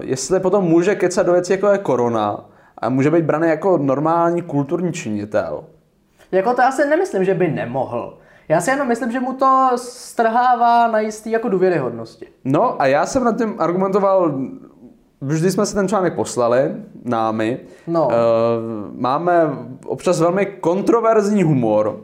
jestli 0.00 0.40
potom 0.40 0.64
může 0.64 0.94
kecat 0.94 1.26
do 1.26 1.32
věcí, 1.32 1.52
jako 1.52 1.68
je 1.68 1.78
korona, 1.78 2.44
a 2.78 2.88
může 2.88 3.10
být 3.10 3.24
braný 3.24 3.48
jako 3.48 3.78
normální 3.78 4.42
kulturní 4.42 4.92
činitel. 4.92 5.64
Jako 6.32 6.54
to 6.54 6.62
já 6.62 6.70
si 6.70 6.88
nemyslím, 6.88 7.24
že 7.24 7.34
by 7.34 7.48
nemohl. 7.48 8.18
Já 8.48 8.60
si 8.60 8.70
jenom 8.70 8.88
myslím, 8.88 9.12
že 9.12 9.20
mu 9.20 9.32
to 9.32 9.70
strhává 9.76 10.86
na 10.88 11.00
jistý 11.00 11.30
jako 11.30 11.48
důvěryhodnosti. 11.48 12.28
No 12.44 12.82
a 12.82 12.86
já 12.86 13.06
jsem 13.06 13.24
nad 13.24 13.38
tím 13.38 13.54
argumentoval, 13.58 14.32
vždy 15.22 15.50
jsme 15.50 15.66
si 15.66 15.74
ten 15.74 15.88
článek 15.88 16.14
poslali, 16.14 16.72
námi. 17.04 17.58
No. 17.86 18.06
Uh, 18.06 18.12
máme 19.00 19.50
občas 19.86 20.20
velmi 20.20 20.46
kontroverzní 20.46 21.42
humor. 21.42 22.00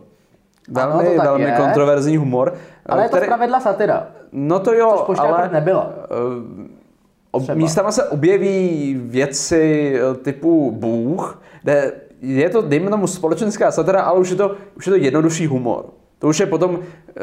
Ano, 0.74 0.96
Velmi, 0.98 1.16
tak 1.16 1.26
velmi 1.26 1.44
je. 1.44 1.52
kontroverzní 1.56 2.16
humor. 2.16 2.54
Ale 2.86 3.02
je 3.04 3.08
to 3.08 3.16
zpravidla 3.16 3.60
satira. 3.60 4.06
No 4.32 4.60
to 4.60 4.72
jo, 4.74 5.02
Což 5.06 5.18
ale... 5.18 5.50
nebyla. 5.52 5.92
eh, 6.04 6.68
ob, 7.30 7.42
Třeba. 7.42 7.56
místama 7.58 7.92
se 7.92 8.04
objeví 8.04 8.94
věci 9.04 9.94
eh, 10.00 10.14
typu 10.14 10.70
Bůh, 10.72 11.42
kde 11.62 11.92
je 12.20 12.50
to, 12.50 12.62
dejme 12.62 12.90
tomu, 12.90 13.06
společenská 13.06 13.70
satira, 13.70 14.02
ale 14.02 14.18
už 14.20 14.30
je 14.30 14.36
to, 14.36 14.54
už 14.76 14.86
je 14.86 14.90
to 14.90 14.96
jednodušší 14.96 15.46
humor. 15.46 15.84
To 16.18 16.28
už 16.28 16.40
je 16.40 16.46
potom, 16.46 16.78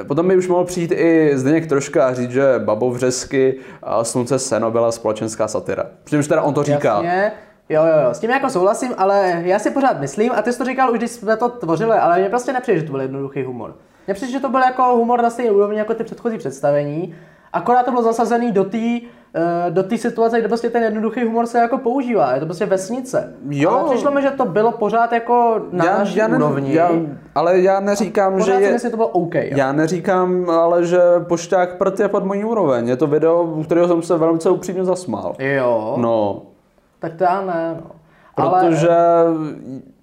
potom 0.07 0.27
by 0.27 0.37
už 0.37 0.47
mohl 0.47 0.63
přijít 0.63 0.91
i 0.91 1.31
Zdeněk 1.33 1.67
troška 1.67 2.07
a 2.07 2.13
říct, 2.13 2.31
že 2.31 2.59
Babovřesky 2.59 3.55
a 3.83 4.03
Slunce 4.03 4.39
seno 4.39 4.71
byla 4.71 4.91
společenská 4.91 5.47
satira. 5.47 5.85
Přičemž 6.03 6.27
teda 6.27 6.41
on 6.41 6.53
to 6.53 6.63
říká. 6.63 6.93
Jasně. 6.93 7.31
Jo, 7.69 7.83
jo, 7.85 8.03
jo, 8.07 8.13
s 8.13 8.19
tím 8.19 8.29
jako 8.29 8.49
souhlasím, 8.49 8.93
ale 8.97 9.41
já 9.45 9.59
si 9.59 9.71
pořád 9.71 9.99
myslím, 9.99 10.31
a 10.31 10.41
ty 10.41 10.53
jsi 10.53 10.57
to 10.57 10.65
říkal 10.65 10.91
už, 10.91 10.97
když 10.97 11.11
jsme 11.11 11.37
to 11.37 11.49
tvořili, 11.49 11.91
ale 11.91 12.19
mně 12.19 12.29
prostě 12.29 12.53
nepřijde, 12.53 12.79
že 12.79 12.85
to 12.85 12.91
byl 12.91 13.01
jednoduchý 13.01 13.43
humor. 13.43 13.75
Mně 14.07 14.13
přijde, 14.13 14.31
že 14.31 14.39
to 14.39 14.49
byl 14.49 14.59
jako 14.59 14.83
humor 14.83 15.21
na 15.21 15.29
stejné 15.29 15.51
úrovni 15.51 15.77
jako 15.77 15.93
ty 15.93 16.03
předchozí 16.03 16.37
představení, 16.37 17.15
akorát 17.55 17.83
to 17.83 17.91
bylo 17.91 18.03
zasazený 18.03 18.51
do 18.51 18.63
té 18.63 18.77
eh, 19.35 19.71
do 19.71 19.83
té 19.83 19.97
situace, 19.97 20.39
kde 20.39 20.47
prostě 20.47 20.69
ten 20.69 20.83
jednoduchý 20.83 21.23
humor 21.23 21.45
se 21.45 21.57
jako 21.59 21.77
používá, 21.77 22.33
je 22.33 22.39
to 22.39 22.45
prostě 22.45 22.65
vesnice. 22.65 23.33
Jo. 23.49 23.69
Ale 23.69 23.89
přišlo 23.93 24.11
mi, 24.11 24.21
že 24.21 24.31
to 24.31 24.45
bylo 24.45 24.71
pořád 24.71 25.11
jako 25.11 25.61
na 25.71 25.85
já, 25.85 25.97
naší 25.97 26.17
ne- 26.19 26.27
úrovni. 26.37 26.73
já, 26.73 26.89
ale 27.35 27.59
já 27.59 27.79
neříkám, 27.79 28.33
pořád 28.33 28.45
že 28.59 28.65
je... 28.65 28.73
myslím, 28.73 28.91
to 28.91 28.97
bylo 28.97 29.07
OK. 29.09 29.35
Jo. 29.35 29.41
Já 29.55 29.71
neříkám, 29.71 30.49
ale 30.49 30.85
že 30.85 30.99
Pošťák 31.27 31.77
prd 31.77 31.99
je 31.99 32.07
pod 32.07 32.25
mojí 32.25 32.43
úroveň. 32.43 32.87
Je 32.87 32.95
to 32.95 33.07
video, 33.07 33.43
u 33.43 33.63
kterého 33.63 33.87
jsem 33.87 34.01
se 34.01 34.17
velmi 34.17 34.39
upřímně 34.49 34.83
zasmál. 34.85 35.35
jo, 35.39 35.95
No, 35.97 36.41
tak 36.99 37.13
to 37.13 37.23
já 37.23 37.41
ne, 37.41 37.77
no. 37.81 37.91
protože 38.35 38.89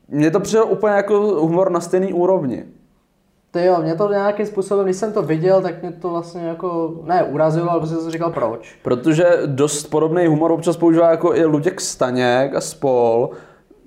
mně 0.08 0.30
to 0.30 0.40
přijde 0.40 0.62
úplně 0.62 0.94
jako 0.94 1.18
humor 1.20 1.70
na 1.70 1.80
stejný 1.80 2.12
úrovni. 2.12 2.64
Ty 3.52 3.64
jo, 3.64 3.76
mě 3.82 3.94
to 3.94 4.10
nějakým 4.10 4.46
způsobem, 4.46 4.84
když 4.84 4.96
jsem 4.96 5.12
to 5.12 5.22
viděl, 5.22 5.62
tak 5.62 5.82
mě 5.82 5.92
to 5.92 6.10
vlastně 6.10 6.42
jako, 6.42 6.94
ne 7.04 7.22
urazilo, 7.24 7.70
ale 7.70 7.80
prostě 7.80 7.96
jsem 7.96 8.10
říkal 8.10 8.30
proč. 8.30 8.78
Protože 8.82 9.24
dost 9.46 9.86
podobný 9.86 10.26
humor 10.26 10.52
občas 10.52 10.76
používá 10.76 11.10
jako 11.10 11.34
i 11.34 11.44
Luděk 11.44 11.80
Staněk 11.80 12.54
a 12.54 12.60
spol, 12.60 13.30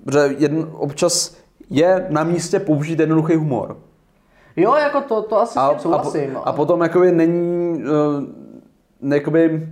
protože 0.04 0.34
jedn, 0.38 0.60
občas 0.72 1.36
je 1.70 2.06
na 2.10 2.24
místě 2.24 2.58
použít 2.60 3.00
jednoduchý 3.00 3.34
humor. 3.34 3.76
Jo, 4.56 4.74
jako 4.74 5.00
to, 5.00 5.22
to 5.22 5.40
asi 5.40 5.58
A, 5.58 5.78
s 5.78 5.82
tím 5.82 5.94
a, 5.94 5.98
po, 5.98 6.04
souhlasím. 6.10 6.38
a 6.44 6.52
potom 6.52 6.80
jakoby 6.80 7.12
není, 7.12 7.82
uh, 9.02 9.12
jakoby, 9.12 9.68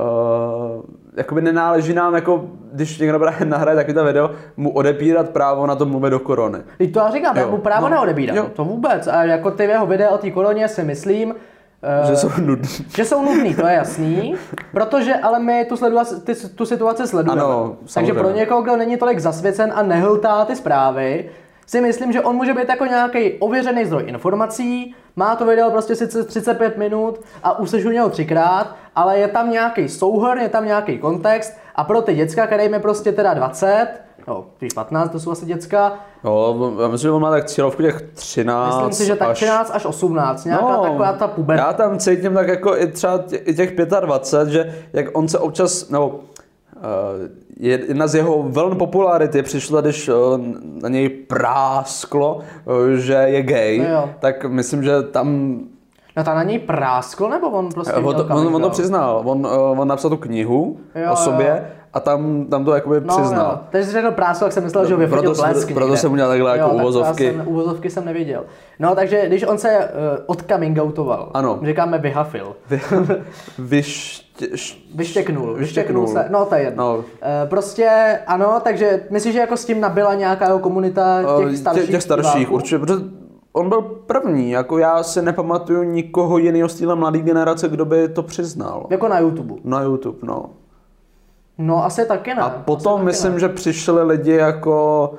uh, 0.00 0.82
jakoby 1.16 1.42
nenáleží 1.42 1.94
nám, 1.94 2.14
jako, 2.14 2.44
když 2.72 2.98
někdo 2.98 3.18
právě 3.18 3.46
nahraje 3.46 3.76
takový 3.76 3.94
to 3.94 4.04
video, 4.04 4.30
mu 4.56 4.70
odepírat 4.70 5.30
právo 5.30 5.66
na 5.66 5.76
to 5.76 5.86
mluvit 5.86 6.10
do 6.10 6.18
korony. 6.18 6.58
Teď 6.78 6.92
to 6.92 6.98
já 6.98 7.10
říkám, 7.10 7.36
Jo, 7.36 7.50
mu 7.50 7.58
právo 7.58 7.88
no, 7.88 7.94
neodebírám, 7.94 8.36
jo. 8.36 8.50
to 8.54 8.64
vůbec. 8.64 9.06
A 9.06 9.24
jako 9.24 9.50
ty 9.50 9.64
jeho 9.64 9.86
videa 9.86 10.10
o 10.10 10.18
té 10.18 10.30
koroně 10.30 10.68
si 10.68 10.84
myslím, 10.84 11.34
eh, 11.82 12.06
Že 12.06 12.16
jsou 12.16 12.28
nudný. 12.40 12.68
že 12.96 13.04
jsou 13.04 13.22
nudný, 13.24 13.54
to 13.54 13.66
je 13.66 13.74
jasný, 13.74 14.34
protože 14.72 15.14
ale 15.14 15.40
my 15.40 15.64
tu, 15.68 15.76
sledua, 15.76 16.04
ty, 16.24 16.34
tu 16.34 16.66
situaci 16.66 17.06
sledujeme. 17.06 17.42
Ano, 17.42 17.76
Takže 17.80 17.92
samozřejmě. 17.92 18.20
pro 18.20 18.30
někoho, 18.30 18.62
kdo 18.62 18.76
není 18.76 18.96
tolik 18.96 19.18
zasvěcen 19.18 19.72
a 19.74 19.82
nehltá 19.82 20.44
ty 20.44 20.56
zprávy, 20.56 21.30
si 21.66 21.80
myslím, 21.80 22.12
že 22.12 22.20
on 22.20 22.36
může 22.36 22.54
být 22.54 22.68
jako 22.68 22.84
nějaký 22.84 23.32
ověřený 23.32 23.84
zdroj 23.84 24.04
informací, 24.06 24.94
má 25.16 25.36
to 25.36 25.46
video 25.46 25.70
prostě 25.70 25.96
sice 25.96 26.24
35 26.24 26.76
minut 26.76 27.20
a 27.42 27.58
už 27.58 27.70
seš 27.70 27.84
u 27.84 27.90
něho 27.90 28.08
třikrát, 28.08 28.76
ale 28.96 29.18
je 29.18 29.28
tam 29.28 29.50
nějaký 29.50 29.88
souhrn, 29.88 30.40
je 30.40 30.48
tam 30.48 30.66
nějaký 30.66 30.98
kontext 30.98 31.52
a 31.74 31.84
pro 31.84 32.02
ty 32.02 32.14
děcka, 32.14 32.46
kterým 32.46 32.74
je 32.74 32.80
prostě 32.80 33.12
teda 33.12 33.34
20, 33.34 33.88
no, 34.28 34.46
tvých 34.58 34.74
15, 34.74 35.10
to 35.10 35.20
jsou 35.20 35.30
asi 35.30 35.46
děcka, 35.46 35.92
Jo, 36.24 36.72
já 36.82 36.88
myslím, 36.88 37.08
že 37.08 37.10
on 37.10 37.22
má 37.22 37.30
tak 37.30 37.44
cílovku 37.44 37.82
těch 37.82 38.02
13 38.14 38.76
myslím 38.76 38.92
si, 38.92 39.06
že 39.06 39.16
tak 39.16 39.28
až... 39.28 39.36
13 39.36 39.70
až 39.74 39.84
18, 39.84 40.44
nějaká 40.44 40.64
No, 40.68 40.82
taková 40.82 41.12
ta 41.12 41.28
puberta. 41.28 41.66
Já 41.66 41.72
tam 41.72 41.98
cítím 41.98 42.34
tak 42.34 42.48
jako 42.48 42.76
i 42.76 42.86
třeba 42.86 43.18
těch 43.56 43.76
25, 43.76 44.52
že 44.52 44.74
jak 44.92 45.06
on 45.12 45.28
se 45.28 45.38
občas, 45.38 45.88
no, 45.88 46.20
jedna 47.60 48.06
z 48.06 48.14
jeho 48.14 48.42
velmi 48.42 48.76
popularity 48.76 49.42
přišla, 49.42 49.80
když 49.80 50.08
uh, 50.08 50.14
na 50.82 50.88
něj 50.88 51.08
prásklo, 51.08 52.40
uh, 52.64 52.88
že 52.96 53.12
je 53.14 53.42
gay, 53.42 53.78
No 53.78 53.88
jo. 53.94 54.10
tak 54.18 54.44
myslím, 54.44 54.82
že 54.82 55.02
tam 55.02 55.58
No 56.16 56.24
ta 56.24 56.34
na 56.34 56.42
něj 56.42 56.58
prásklo, 56.58 57.28
nebo 57.28 57.50
on 57.50 57.68
prostě 57.68 57.92
on, 57.92 58.16
to, 58.16 58.24
coming 58.24 58.46
on, 58.48 58.54
on 58.54 58.62
to 58.62 58.70
přiznal, 58.70 59.22
on, 59.24 59.46
on 59.78 59.88
napsal 59.88 60.10
tu 60.10 60.16
knihu 60.16 60.76
Jo, 60.94 61.12
o 61.12 61.16
sobě 61.16 61.62
jo. 61.64 61.83
A 61.94 62.00
tam, 62.00 62.44
tam 62.50 62.64
to 62.64 62.74
jakoby 62.74 63.00
No, 63.04 63.16
přiznal. 63.18 63.50
jo. 63.52 63.58
Takže 63.70 63.86
jsi 63.86 63.92
řekl 63.92 64.10
prásko, 64.10 64.44
tak 64.44 64.52
jsem 64.52 64.64
myslel, 64.64 64.86
že 64.86 64.94
ho 64.94 65.00
vyfotil 65.00 65.22
proto 65.22 65.34
jsem- 65.34 65.52
blesk 65.52 65.68
proto 65.72 65.86
někde. 65.86 65.96
jsem 65.96 66.12
udělal 66.12 66.30
takhle 66.30 66.50
jako 66.50 66.62
tak 66.62 66.70
to 66.72 66.76
já 66.76 66.82
uvozovky. 66.82 67.24
Jsem, 67.32 67.42
uvozovky 67.48 67.90
jsem 67.90 68.04
neviděl. 68.04 68.44
No, 68.78 68.94
takže 68.94 69.26
když 69.26 69.42
on 69.46 69.58
se 69.58 69.78
uh, 69.78 69.84
od 70.26 70.42
coming 70.52 70.78
outoval, 70.82 71.30
Ano. 71.34 71.58
říkáme 71.64 71.98
vyhafil, 71.98 72.56
Vyště, 73.58 74.46
š- 74.54 74.78
vyštěknul, 74.94 75.54
vyštěknul 75.54 76.06
se, 76.06 76.26
no 76.30 76.44
to 76.44 76.54
je 76.54 76.60
jedno. 76.62 76.84
No. 76.92 76.96
Uh, 76.96 77.04
prostě 77.48 78.18
ano, 78.26 78.60
takže 78.64 79.02
myslíš, 79.10 79.32
že 79.34 79.40
jako 79.40 79.56
s 79.56 79.64
tím 79.64 79.80
nabyla 79.80 80.14
nějaká 80.14 80.44
jeho 80.46 80.58
komunita 80.58 81.22
těch 81.38 81.54
Eh, 81.54 81.56
starších? 81.56 81.82
těch, 81.82 81.90
těch 81.90 82.02
starších, 82.02 82.34
diváků? 82.38 82.54
určitě, 82.54 82.78
protože 82.78 82.94
on 83.52 83.68
byl 83.68 83.82
první, 83.82 84.50
jako 84.50 84.78
já 84.78 85.02
si 85.02 85.22
nepamatuju 85.22 85.82
nikoho 85.82 86.38
jiného 86.38 86.68
z 86.68 86.74
téhle 86.78 86.94
mladé 86.94 87.18
generace, 87.18 87.68
kdo 87.68 87.84
by 87.84 88.08
to 88.08 88.22
přiznal. 88.22 88.86
Jako 88.90 89.08
na 89.08 89.18
YouTube. 89.18 89.54
Na 89.64 89.82
YouTube, 89.82 90.18
no. 90.22 90.44
No 91.58 91.84
asi 91.84 92.06
taky 92.06 92.34
ne. 92.34 92.42
A 92.42 92.50
potom 92.50 93.04
myslím, 93.04 93.32
ne. 93.32 93.40
že 93.40 93.48
přišli 93.48 94.02
lidi 94.02 94.32
jako 94.32 95.10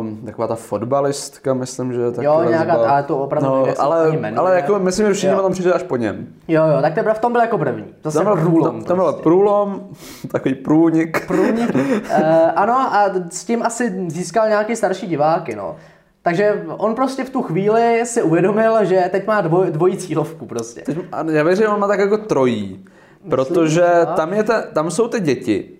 um, 0.00 0.16
taková 0.26 0.46
ta 0.48 0.54
fotbalistka, 0.54 1.54
myslím, 1.54 1.92
že 1.92 2.10
taky 2.10 2.26
Jo, 2.26 2.42
nějaká, 2.48 2.72
byla. 2.72 2.90
ale 2.90 3.02
to 3.02 3.18
opravdu 3.18 3.48
no, 3.48 3.66
se 3.66 3.72
ale, 3.74 4.10
jmenuje. 4.10 4.38
ale 4.38 4.54
jako 4.56 4.78
myslím, 4.78 5.06
že 5.06 5.12
všichni 5.14 5.36
potom 5.36 5.52
přišli 5.52 5.72
až 5.72 5.82
po 5.82 5.96
něm. 5.96 6.26
Jo, 6.48 6.62
jo, 6.66 6.82
tak 6.82 6.94
teprve 6.94 7.14
v 7.14 7.18
tom 7.18 7.32
byl 7.32 7.40
jako 7.40 7.58
první. 7.58 7.84
Zase 8.04 8.18
Tam 8.18 8.26
byl, 8.26 8.36
průlom. 8.36 8.64
tam, 8.76 8.84
tam 8.84 8.96
byl 8.96 9.04
prostě. 9.06 9.22
průlom, 9.22 9.80
takový 10.32 10.54
průnik. 10.54 11.26
průnik. 11.26 11.74
Uh, 11.74 11.80
ano, 12.56 12.74
a 12.74 13.04
s 13.30 13.44
tím 13.44 13.62
asi 13.62 14.04
získal 14.08 14.48
nějaký 14.48 14.76
starší 14.76 15.06
diváky, 15.06 15.56
no. 15.56 15.76
Takže 16.22 16.62
on 16.76 16.94
prostě 16.94 17.24
v 17.24 17.30
tu 17.30 17.42
chvíli 17.42 18.00
si 18.06 18.22
uvědomil, 18.22 18.84
že 18.84 19.08
teď 19.12 19.26
má 19.26 19.40
dvoj, 19.40 19.66
dvojí 19.70 19.96
cílovku 19.96 20.46
prostě. 20.46 20.80
Teď, 20.80 20.98
já 21.30 21.42
věřím, 21.42 21.62
že 21.62 21.68
on 21.68 21.80
má 21.80 21.88
tak 21.88 21.98
jako 21.98 22.18
trojí. 22.18 22.84
Protože 23.30 23.84
tam, 24.16 24.32
je 24.32 24.42
ta, 24.42 24.62
tam 24.62 24.90
jsou 24.90 25.08
ty 25.08 25.20
děti, 25.20 25.70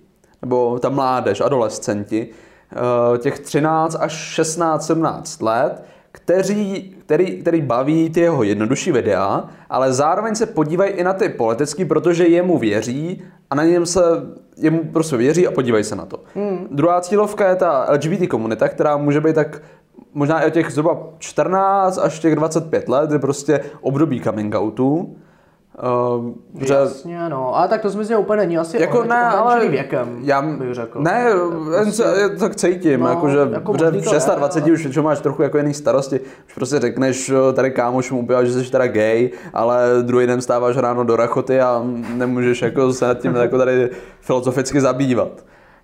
nebo 0.43 0.79
ta 0.79 0.89
mládež, 0.89 1.41
adolescenti, 1.41 2.29
eh, 2.73 3.19
těch 3.19 3.39
13 3.39 3.97
až 4.01 4.13
16, 4.13 4.87
17 4.87 5.43
let, 5.43 5.85
kteří, 6.13 6.95
který, 7.07 7.41
který 7.41 7.63
baví 7.63 8.11
ty 8.11 8.21
jeho 8.21 8.43
jednodušší 8.43 8.93
videa, 8.93 9.45
ale 9.71 9.93
zároveň 9.93 10.35
se 10.35 10.47
podívají 10.47 10.93
i 10.93 11.05
na 11.05 11.13
ty 11.13 11.29
politický, 11.29 11.85
protože 11.85 12.27
jemu 12.27 12.59
věří 12.59 13.23
a 13.51 13.55
na 13.55 13.65
něm 13.65 13.87
se 13.87 14.01
jemu 14.57 14.85
prostě 14.93 15.17
věří 15.17 15.47
a 15.47 15.51
podívají 15.51 15.85
se 15.85 15.97
na 15.97 16.07
to. 16.07 16.21
Hmm. 16.35 16.67
Druhá 16.71 17.01
cílovka 17.01 17.49
je 17.49 17.57
ta 17.57 17.87
LGBT 17.93 18.29
komunita, 18.29 18.69
která 18.69 18.97
může 18.97 19.21
být 19.21 19.35
tak 19.35 19.63
možná 20.15 20.43
i 20.43 20.47
o 20.47 20.51
těch 20.51 20.71
zhruba 20.71 20.99
14 21.19 21.99
až 21.99 22.19
těch 22.19 22.35
25 22.35 22.89
let, 22.89 23.11
kdy 23.11 23.19
prostě 23.19 23.61
období 23.81 24.21
coming 24.21 24.55
outu. 24.55 25.17
Uh, 25.83 26.31
že 26.67 26.75
Jasně, 26.75 27.29
no. 27.29 27.57
Ale 27.57 27.69
tak 27.69 27.81
to 27.83 27.91
si 27.91 27.99
myslím, 27.99 28.15
že 28.15 28.19
úplně 28.19 28.37
není 28.41 28.59
asi 28.59 28.81
jako 28.81 29.05
ne, 29.05 29.17
ohraničený 29.17 29.43
ale 29.43 29.69
věkem, 29.69 30.19
já, 30.23 30.43
bych 30.43 30.75
řekl. 30.75 31.01
ne, 31.03 31.27
jen 31.79 31.93
se, 31.93 32.15
já 32.21 32.29
to 32.29 32.37
tak 32.39 32.57
cítím, 32.57 33.01
No, 33.01 33.09
jako, 33.09 33.29
že, 33.29 33.39
jako 33.53 33.73
že 33.73 33.79
v 33.79 33.79
to 33.79 33.85
je, 33.87 33.91
26 34.37 34.57
ale- 34.63 34.73
už 34.73 34.83
většinou 34.83 35.05
máš 35.05 35.21
trochu 35.21 35.43
jako 35.43 35.59
jiný 35.59 35.75
starosti, 35.75 36.21
už 36.47 36.55
prostě 36.55 36.79
řekneš 36.81 37.33
tady 37.55 37.71
kámošům 37.71 38.19
úplně, 38.19 38.47
že 38.47 38.53
jsi 38.53 38.71
teda 38.71 38.87
gay, 38.87 39.31
ale 39.55 39.87
druhý 40.03 40.27
den 40.27 40.41
stáváš 40.41 40.77
ráno 40.77 41.05
do 41.05 41.17
rachoty 41.17 41.61
a 41.61 41.83
nemůžeš 42.15 42.63
jako 42.63 42.93
se 42.93 43.07
nad 43.07 43.19
tím 43.19 43.35
jako 43.35 43.59
tady 43.59 43.91
filozoficky 44.21 44.81
zabývat. 44.81 45.29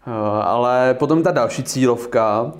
Eh, 0.07 0.11
Ale 0.43 0.95
potom 0.99 1.23
ta 1.23 1.31
další 1.31 1.63
cílovka 1.63 2.53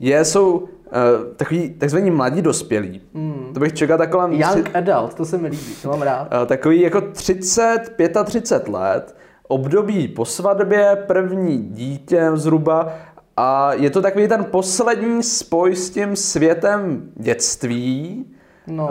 je, 0.00 0.24
jsou 0.24 0.68
eh, 0.86 1.34
takový 1.36 1.70
takzvaní 1.70 2.10
mladí 2.10 2.42
dospělí. 2.42 3.00
Hmm. 3.14 3.50
To 3.54 3.60
bych 3.60 3.72
čekal 3.72 3.98
takhle 3.98 4.36
Young 4.36 4.70
adult, 4.74 5.14
to 5.14 5.24
se 5.24 5.38
mi 5.38 5.48
líbí, 5.48 5.74
to 5.82 5.88
mám 5.88 6.02
rád. 6.02 6.28
Eh, 6.42 6.46
takový 6.46 6.80
jako 6.80 7.00
30, 7.00 7.78
35 8.24 8.72
let, 8.72 9.16
období 9.48 10.08
po 10.08 10.24
svatbě, 10.24 11.04
první 11.06 11.58
dítě 11.58 12.30
zhruba 12.34 12.92
a 13.36 13.72
je 13.72 13.90
to 13.90 14.02
takový 14.02 14.28
ten 14.28 14.44
poslední 14.44 15.22
spoj 15.22 15.76
s 15.76 15.90
tím 15.90 16.16
světem 16.16 17.02
dětství. 17.14 18.24
No. 18.66 18.84
Uh, 18.84 18.90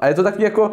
a 0.00 0.06
je 0.08 0.14
to 0.14 0.22
takový 0.22 0.44
jako, 0.44 0.72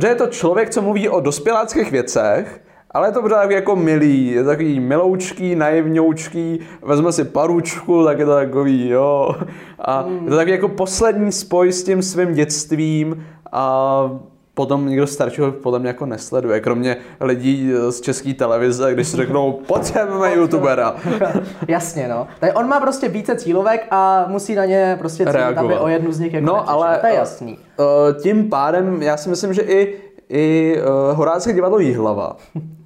že 0.00 0.08
je 0.08 0.14
to 0.14 0.26
člověk, 0.26 0.70
co 0.70 0.82
mluví 0.82 1.08
o 1.08 1.20
dospěláckých 1.20 1.90
věcech, 1.90 2.60
ale 2.94 3.08
je 3.08 3.12
to 3.12 3.22
pořád 3.22 3.50
jako 3.50 3.76
milý, 3.76 4.26
je 4.26 4.42
to 4.42 4.48
takový 4.48 4.80
miloučký, 4.80 5.54
naivňoučký, 5.54 6.60
vezme 6.82 7.12
si 7.12 7.24
paručku, 7.24 8.04
tak 8.04 8.18
je 8.18 8.24
to 8.24 8.34
takový, 8.34 8.88
jo. 8.88 9.34
A 9.78 10.04
je 10.24 10.30
to 10.30 10.36
takový 10.36 10.52
jako 10.52 10.68
poslední 10.68 11.32
spoj 11.32 11.72
s 11.72 11.84
tím 11.84 12.02
svým 12.02 12.32
dětstvím 12.34 13.26
a 13.52 14.10
potom 14.56 14.88
nikdo 14.88 15.06
staršího 15.06 15.52
podle 15.52 15.78
mě 15.78 15.88
jako 15.88 16.06
nesleduje, 16.06 16.60
kromě 16.60 16.96
lidí 17.20 17.70
z 17.90 18.00
české 18.00 18.34
televize, 18.34 18.94
když 18.94 19.08
si 19.08 19.16
řeknou, 19.16 19.52
potřebujeme 19.52 20.36
youtubera. 20.36 20.94
Jasně, 21.68 22.08
no. 22.08 22.26
Tak 22.40 22.58
on 22.58 22.68
má 22.68 22.80
prostě 22.80 23.08
více 23.08 23.34
cílovek 23.36 23.86
a 23.90 24.24
musí 24.28 24.54
na 24.54 24.64
ně 24.64 24.96
prostě 24.98 25.24
cílit, 25.24 25.34
Reagovat. 25.36 25.64
aby 25.64 25.78
o 25.78 25.88
jednu 25.88 26.12
z 26.12 26.20
nich 26.20 26.34
jako 26.34 26.46
No, 26.46 26.52
nepřišel. 26.54 26.74
ale 26.82 26.98
To 27.00 27.06
je 27.06 27.14
jasný. 27.14 27.58
Uh, 27.78 28.22
tím 28.22 28.48
pádem 28.50 29.02
já 29.02 29.16
si 29.16 29.28
myslím, 29.30 29.52
že 29.54 29.62
i, 29.62 29.96
i 30.34 30.76
uh, 30.78 31.16
Horácké 31.16 31.52
divadlo 31.52 31.78
Jihlava, 31.78 32.36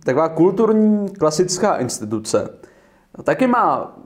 taková 0.04 0.28
kulturní 0.28 1.08
klasická 1.08 1.76
instituce, 1.76 2.48
taky 3.24 3.46
má 3.46 3.96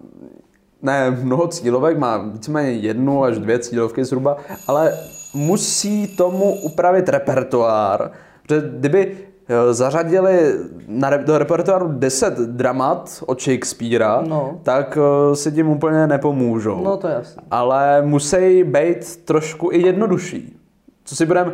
ne 0.83 1.11
mnoho 1.11 1.49
cílovek, 1.49 1.99
má 1.99 2.17
víceméně 2.19 2.71
jednu 2.73 3.25
až 3.25 3.39
dvě 3.39 3.59
cílovky 3.59 4.05
zhruba, 4.05 4.37
ale 4.69 4.93
musí 5.35 6.17
tomu 6.17 6.55
upravit 6.55 7.09
repertoár, 7.09 8.11
protože 8.43 8.63
kdyby 8.79 9.17
eh, 9.49 9.75
zařadili 9.75 10.55
na, 10.89 11.17
do 11.17 11.39
repertoáru 11.39 11.89
10 11.89 12.35
dramat 12.39 13.25
od 13.27 13.43
Shakespearea, 13.43 14.23
No. 14.29 14.61
tak 14.63 14.99
eh, 15.33 15.37
si 15.37 15.53
tím 15.53 15.69
úplně 15.69 16.07
nepomůžou. 16.07 16.85
No, 16.85 16.97
to 16.97 17.09
je 17.09 17.23
ale 17.51 18.03
musí 18.03 18.65
být 18.65 19.17
trošku 19.25 19.73
i 19.73 19.83
jednodušší. 19.87 20.57
Co 21.05 21.17
si 21.17 21.27
budeme, 21.27 21.53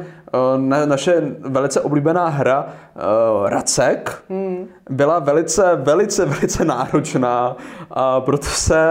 na, 0.56 0.86
naše 0.86 1.22
velice 1.40 1.80
oblíbená 1.80 2.28
hra 2.28 2.66
uh, 2.66 3.48
Racek 3.48 4.22
Hmm. 4.30 4.66
byla 4.90 5.18
velice, 5.18 5.76
velice, 5.76 6.24
velice 6.24 6.64
náročná 6.64 7.56
a 7.90 8.20
proto 8.20 8.46
se 8.46 8.90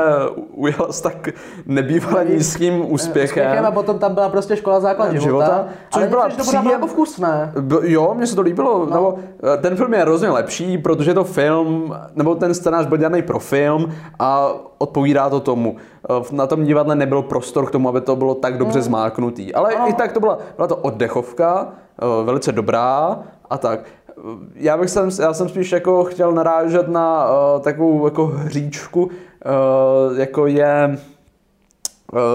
ujala 0.52 0.92
s 0.92 1.02
tak 1.02 1.30
nebývalé 1.66 2.26
nízkým 2.26 2.92
úspěchem. 2.94 3.44
Úspěchem 3.46 3.66
a 3.66 3.72
potom 3.72 4.00
tam 4.00 4.14
byla 4.14 4.30
prostě 4.30 4.56
škola 4.56 4.80
základ 4.80 5.12
života. 5.12 5.46
Života, 5.46 5.66
což 5.90 6.02
ale 6.02 6.08
byla 6.08 6.30
příjem- 6.30 6.68
jako 6.72 6.88
vkusné. 6.88 7.54
Jo, 7.82 8.14
mně 8.18 8.28
se 8.28 8.36
to 8.36 8.42
líbilo. 8.42 8.80
No. 8.80 8.86
Nebo, 8.96 9.16
eh, 9.54 9.58
ten 9.58 9.76
film 9.76 9.94
je 9.94 10.00
hrozně 10.00 10.30
lepší, 10.30 10.78
protože 10.78 11.10
je 11.12 11.16
to 11.16 11.24
film, 11.24 11.96
nebo 12.16 12.36
ten 12.36 12.54
scénář 12.54 12.86
byl 12.86 12.98
dělaný 12.98 13.22
pro 13.22 13.40
film 13.40 13.92
a 14.20 14.50
odpovídá 14.78 15.30
to 15.30 15.40
tomu. 15.40 15.76
Eh, 16.10 16.36
Na 16.36 16.48
tom 16.48 16.64
divadle 16.64 16.96
nebyl 16.96 17.22
prostor 17.22 17.66
k 17.66 17.72
tomu, 17.72 17.90
aby 17.90 18.02
to 18.02 18.16
bylo 18.16 18.36
tak 18.36 18.58
dobře 18.58 18.82
zmáknutý. 18.82 19.54
Ale 19.54 19.74
i 19.88 19.94
tak 19.94 20.12
to 20.12 20.20
byla, 20.20 20.38
byla 20.56 20.68
to 20.68 20.76
oddechovka, 20.76 21.68
eh, 22.02 22.24
velice 22.26 22.52
dobrá 22.52 23.20
a 23.50 23.58
tak. 23.58 23.80
Eh, 24.10 24.22
Já 24.56 24.78
bych 24.78 24.90
jsem, 24.90 25.10
já 25.22 25.34
jsem 25.34 25.50
spíš 25.50 25.72
jako 25.72 26.04
chtěl 26.04 26.32
narážet 26.32 26.88
na 26.88 27.26
uh, 27.30 27.62
takovou 27.62 28.06
jako 28.06 28.26
hříčku, 28.26 29.04
uh, 29.04 30.20
jako 30.20 30.48
je 30.48 30.98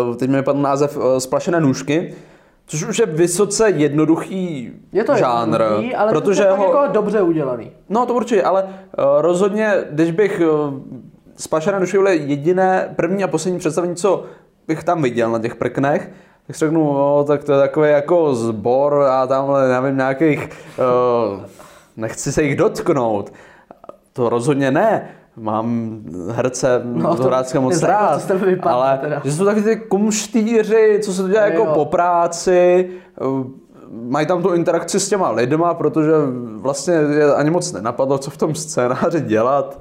Uh, 0.08 0.16
teď 0.16 0.30
mi 0.30 0.42
padl 0.42 0.62
název 0.62 0.96
uh, 0.96 1.02
Splašené 1.18 1.60
nůžky, 1.60 2.14
což 2.66 2.88
už 2.88 2.98
je 2.98 3.06
vysoce 3.06 3.70
jednoduchý 3.70 4.72
Je 4.92 5.04
to 5.04 5.16
žánr, 5.16 5.60
jednoduchý, 5.60 5.94
ale 5.94 6.12
protože 6.12 6.42
to 6.42 6.48
je 6.48 6.56
ho... 6.56 6.64
jako 6.64 6.92
dobře 6.92 7.22
udělaný. 7.22 7.70
No 7.88 8.06
to 8.06 8.14
určitě, 8.14 8.42
ale 8.42 8.62
uh, 8.62 8.68
rozhodně, 9.18 9.74
když 9.90 10.10
bych 10.10 10.42
nůžky 11.78 11.98
byly 11.98 12.16
jediné 12.16 12.92
první 12.96 13.24
a 13.24 13.28
poslední 13.28 13.58
představení, 13.58 13.96
co 13.96 14.24
bych 14.68 14.84
tam 14.84 15.02
viděl 15.02 15.30
na 15.30 15.38
těch 15.38 15.56
prknech, 15.56 16.10
tak 16.46 16.56
si 16.56 16.64
řeknu, 16.64 16.92
no, 16.92 17.24
tak 17.24 17.44
to 17.44 17.52
je 17.52 17.58
takový 17.58 17.90
jako 17.90 18.34
zbor 18.34 19.02
a 19.10 19.26
tamhle, 19.26 19.68
nevím, 19.68 19.96
nějakých, 19.96 20.48
uh, 21.34 21.40
nechci 21.96 22.32
se 22.32 22.42
jich 22.42 22.56
dotknout. 22.56 23.32
To 24.12 24.28
rozhodně 24.28 24.70
ne. 24.70 25.08
Mám 25.36 26.00
herce 26.30 26.80
No, 26.84 27.02
no, 27.02 27.14
Horácka 27.22 27.60
moc 27.60 27.72
nezajímá, 27.72 27.98
rád, 28.00 28.30
vypadá 28.30 28.74
ale 28.74 28.98
teda. 28.98 29.20
že 29.24 29.32
jsou 29.32 29.44
taky 29.44 29.62
ty 29.62 29.76
kumštýři, 29.76 31.00
co 31.02 31.12
se 31.12 31.22
to 31.22 31.28
dělá 31.28 31.42
jako 31.44 31.64
Jo. 31.64 31.70
po 31.74 31.84
práci, 31.84 32.90
mají 33.90 34.26
tam 34.26 34.42
tu 34.42 34.54
interakci 34.54 35.00
s 35.00 35.08
těma 35.08 35.30
lidma, 35.30 35.74
protože 35.74 36.12
vlastně 36.56 36.94
je 36.94 37.34
ani 37.34 37.50
moc 37.50 37.72
nenapadlo, 37.72 38.18
co 38.18 38.30
v 38.30 38.36
tom 38.36 38.54
scénáři 38.54 39.20
dělat. 39.20 39.80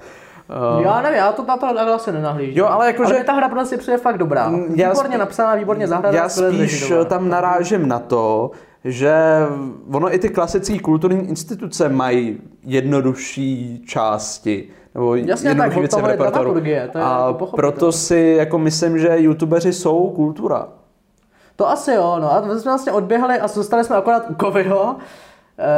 Eh, 0.79 0.83
Já 0.83 1.01
nevím, 1.01 1.17
já 1.17 1.31
to 1.31 1.45
na 1.45 1.57
to 1.57 1.65
takhle 1.73 1.93
asi 1.93 2.11
nenahlížím. 2.11 2.57
Jo, 2.57 2.65
ale 2.67 2.87
jakože- 2.87 3.15
ale 3.15 3.23
ta 3.23 3.33
hra 3.33 3.49
prostě 3.49 3.77
přijde 3.77 3.97
fakt 3.97 4.17
dobrá. 4.17 4.51
já 4.75 4.89
Výborně 4.89 5.15
sp- 5.15 5.19
napsaná, 5.19 5.55
výborně 5.55 5.87
zahraná. 5.87 6.17
Já 6.17 6.29
spíš 6.29 6.43
zrežírovaná. 6.57 7.09
tam 7.09 7.29
narážím 7.29 7.87
na 7.87 7.99
to, 7.99 8.51
že 8.83 9.13
ono 9.93 10.13
i 10.15 10.19
ty 10.19 10.29
klasické 10.29 10.79
kulturní 10.79 11.29
instituce 11.29 11.89
mají 11.89 12.41
jednodušší 12.63 13.83
části. 13.87 14.69
Nebo 14.95 15.15
Jasně, 15.15 15.49
jednodušší 15.49 15.73
tak, 15.75 15.79
věci 15.79 15.95
v 16.01 16.05
je 16.05 16.11
repertoáru. 16.11 16.57
je 16.63 16.89
A 16.93 17.27
jako 17.27 17.45
proto 17.45 17.91
si 17.91 18.35
jako 18.37 18.57
myslím, 18.59 18.99
že 18.99 19.09
youtubeři 19.15 19.73
jsou 19.73 20.09
kultura. 20.09 20.67
To 21.55 21.69
asi 21.69 21.93
jo, 21.93 22.17
no 22.21 22.33
a 22.33 22.41
my 22.41 22.59
jsme 22.59 22.71
vlastně 22.71 22.91
odběhli 22.91 23.39
a 23.39 23.47
zůstali 23.47 23.83
jsme 23.83 23.95
akorát 23.95 24.23
u 24.29 24.35
Coviho, 24.45 24.95
eh, 24.99 25.03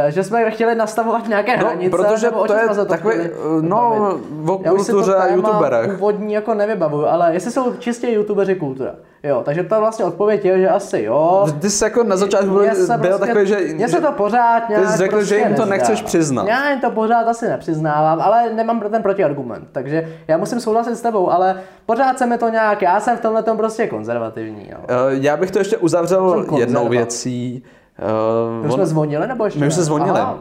že 0.07 0.23
jsme 0.23 0.51
chtěli 0.51 0.75
nastavovat 0.75 1.27
nějaké 1.27 1.57
No, 1.57 1.65
hranice, 1.65 1.89
protože 1.97 2.25
nebo 2.27 2.43
to 2.47 2.53
je 2.53 2.67
to 2.67 2.85
takový, 2.85 3.13
chtěli 3.15 3.33
no, 3.61 4.09
o 4.45 4.57
kultuře 4.57 5.15
a 5.15 5.27
youtuberech. 5.27 5.91
Úvodní 5.93 6.33
jako 6.33 6.53
nevybavuju, 6.53 7.05
ale 7.05 7.33
jestli 7.33 7.51
jsou 7.51 7.73
čistě 7.73 8.07
youtubeři 8.09 8.55
kultura. 8.55 8.91
Jo, 9.23 9.41
takže 9.45 9.63
ta 9.63 9.79
vlastně 9.79 10.05
odpověď 10.05 10.45
je, 10.45 10.59
že 10.59 10.69
asi 10.69 11.01
jo. 11.01 11.47
Ty 11.59 11.69
jsi 11.69 11.83
jako 11.83 12.03
na 12.03 12.17
začátku 12.17 12.47
Mně 12.59 12.75
se 12.75 12.97
byl 12.97 13.09
prostě- 13.09 13.25
takový, 13.27 13.47
že... 13.47 13.57
Mně 13.73 13.89
se 13.89 14.01
to 14.01 14.11
pořád 14.11 14.69
nějak 14.69 14.87
jsi 14.89 14.97
řekl, 14.97 15.15
prostě 15.15 15.35
že 15.35 15.39
jim 15.39 15.45
to 15.47 15.51
nezdá. 15.51 15.65
nechceš 15.65 16.01
přiznat. 16.01 16.47
Já 16.47 16.69
jim 16.69 16.79
to 16.81 16.91
pořád 16.91 17.27
asi 17.27 17.47
nepřiznávám, 17.47 18.21
ale 18.21 18.53
nemám 18.53 18.79
pro 18.79 18.89
ten 18.89 19.01
protiargument. 19.01 19.67
Takže 19.71 20.09
já 20.27 20.37
musím 20.37 20.59
souhlasit 20.59 20.95
s 20.95 21.01
tebou, 21.01 21.31
ale 21.31 21.55
pořád 21.85 22.17
se 22.17 22.25
mi 22.25 22.37
to 22.37 22.49
nějak, 22.49 22.81
já 22.81 22.99
jsem 22.99 23.17
v 23.17 23.21
tomhle 23.21 23.43
tom 23.43 23.57
prostě 23.57 23.87
konzervativní. 23.87 24.69
Jo. 24.71 24.77
Eh, 24.87 24.93
Já 25.09 25.37
bych 25.37 25.51
to 25.51 25.59
ještě 25.59 25.77
uzavřel 25.77 26.45
jednou 26.57 26.89
věcí. 26.89 27.63
Eh, 27.99 28.61
My 28.61 28.65
on- 28.65 28.71
jsme 28.71 28.85
zvonili 28.85 29.27
nebo 29.27 29.45
ještě? 29.45 29.59
My 29.59 29.67
už 29.67 29.73
se 29.73 29.83
zvonili. 29.83 30.19
Aha. 30.19 30.39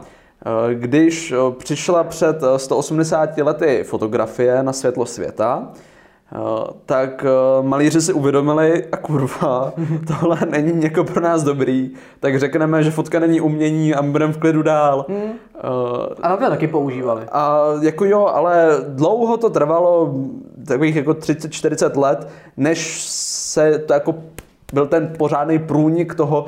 Eh, 0.71 0.75
Když 0.75 1.31
eh, 1.31 1.35
přišla 1.57 2.03
před 2.03 2.43
eh, 2.43 2.59
180 2.59 3.37
lety 3.37 3.83
fotografie 3.83 4.63
na 4.63 4.73
světlo 4.73 5.05
světa, 5.05 5.67
tak 6.85 7.25
malíři 7.61 8.01
si 8.01 8.13
uvědomili, 8.13 8.85
a 8.91 8.97
kurva, 8.97 9.73
tohle 10.07 10.37
není 10.49 10.83
jako 10.83 11.03
pro 11.03 11.21
nás 11.21 11.43
dobrý, 11.43 11.91
tak 12.19 12.39
řekneme, 12.39 12.83
že 12.83 12.91
fotka 12.91 13.19
není 13.19 13.41
umění 13.41 13.93
a 13.95 14.01
my 14.01 14.11
budeme 14.11 14.33
v 14.33 14.37
klidu 14.37 14.61
dál. 14.61 15.05
Hmm. 15.09 15.31
A 16.21 16.37
to 16.37 16.49
taky 16.49 16.67
používali. 16.67 17.21
a 17.31 17.59
jako 17.81 18.05
jo, 18.05 18.25
ale 18.25 18.67
dlouho 18.87 19.37
to 19.37 19.49
trvalo, 19.49 20.13
takových 20.67 20.95
jako 20.95 21.11
30-40 21.11 21.97
let, 21.99 22.27
než 22.57 23.01
se 23.07 23.79
to 23.79 23.93
jako 23.93 24.15
byl 24.73 24.87
ten 24.87 25.13
pořádný 25.17 25.59
průnik 25.59 26.15
toho, 26.15 26.45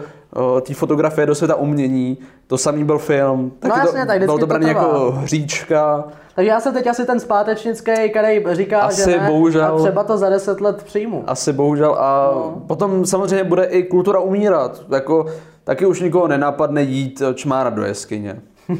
eh, 0.57 0.61
té 0.61 0.73
fotografie 0.73 1.27
do 1.27 1.35
světa 1.35 1.55
umění. 1.55 2.17
To 2.47 2.57
samý 2.57 2.83
byl 2.83 2.97
film. 2.97 3.51
Taky 3.59 3.79
jasně, 3.79 3.99
to, 4.01 4.07
tak 4.07 4.19
bylo 4.19 4.37
to 4.37 4.47
trvá. 4.47 4.67
jako 4.67 5.11
hříčka. 5.11 6.03
Takže 6.35 6.49
já 6.51 6.59
jsem 6.59 6.73
teď 6.73 6.87
asi 6.87 7.05
ten 7.05 7.19
zpátečnický, 7.19 7.91
který 8.09 8.43
říká, 8.51 8.81
Asi 8.81 9.11
že 9.11 9.17
ne, 9.19 9.27
bohužel. 9.27 9.75
a 9.75 9.79
třeba 9.79 10.03
to 10.03 10.17
za 10.17 10.29
10 10.29 10.61
let 10.61 10.83
přijmu. 10.83 11.23
Asi 11.27 11.53
bohužel. 11.53 11.95
A 11.99 12.31
No. 12.35 12.61
potom 12.67 13.05
samozřejmě 13.05 13.43
bude 13.43 13.63
i 13.63 13.83
kultura 13.83 14.19
umírat. 14.19 14.81
Jako, 14.89 15.25
taky 15.63 15.85
už 15.85 16.01
nikoho 16.01 16.27
nenapadne 16.27 16.81
jít 16.81 17.21
čmárat 17.33 17.73
do 17.73 17.83
jeskyně. 17.85 18.41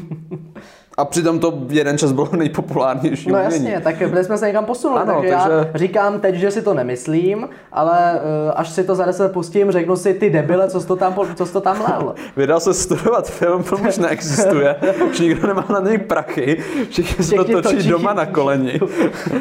A 0.98 1.04
přitom 1.04 1.38
to 1.38 1.58
jeden 1.68 1.98
čas 1.98 2.12
bylo 2.12 2.28
nejpopulárnější 2.36 3.28
No 3.30 3.38
umění. 3.38 3.54
jasně, 3.66 3.80
tak 3.80 4.10
byli 4.10 4.24
jsme 4.24 4.38
se 4.38 4.46
někam 4.46 4.64
posunuli, 4.64 5.00
Ano, 5.00 5.14
takže, 5.14 5.30
takže- 5.36 5.68
já 5.72 5.78
říkám 5.78 6.20
teď, 6.20 6.34
že 6.34 6.50
si 6.50 6.62
to 6.62 6.74
nemyslím, 6.74 7.48
ale 7.72 8.12
uh, 8.46 8.52
až 8.56 8.68
si 8.68 8.84
to 8.84 8.94
za 8.94 9.04
10 9.04 9.32
pustím, 9.32 9.70
řeknu 9.72 9.96
si 9.96 10.14
ty 10.14 10.30
debile, 10.30 10.70
co 10.70 10.80
jsi 10.80 10.86
to 10.86 10.96
tam, 10.96 11.14
co 11.34 11.46
jsi 11.46 11.52
to 11.52 11.60
tam 11.60 11.76
lel. 11.90 12.14
Vydal 12.36 12.60
se 12.60 12.74
studovat 12.74 13.30
film, 13.30 13.62
film 13.62 13.86
už 13.88 13.98
neexistuje, 13.98 14.76
už 15.10 15.20
nikdo 15.20 15.46
nemá 15.48 15.64
na 15.72 15.80
něj 15.80 15.98
prachy, 15.98 16.64
všichni 16.90 17.24
se 17.24 17.34
to 17.34 17.44
točí 17.44 17.76
točí. 17.76 17.88
doma 17.88 18.12
na 18.12 18.26
koleni. 18.26 18.80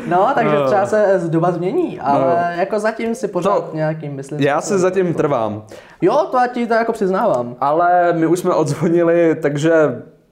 No, 0.07 0.31
takže 0.35 0.55
No. 0.55 0.65
třeba 0.65 0.85
se 0.85 1.19
z 1.19 1.29
doba 1.29 1.51
změní, 1.51 1.99
ale 1.99 2.19
No. 2.51 2.59
jako 2.59 2.79
zatím 2.79 3.15
si 3.15 3.27
pořád 3.27 3.69
To- 3.69 3.75
nějakým 3.75 4.13
myslím. 4.13 4.39
Já 4.39 4.61
si 4.61 4.79
zatím 4.79 5.13
trvám, 5.13 5.63
Jo, 6.01 6.27
to 6.31 6.37
já 6.37 6.47
ti 6.47 6.67
to 6.67 6.73
jako 6.73 6.91
přiznávám. 6.93 7.55
ale 7.59 8.13
my 8.13 8.27
už 8.27 8.39
jsme 8.39 8.53
odzvonili, 8.53 9.35
takže 9.41 9.71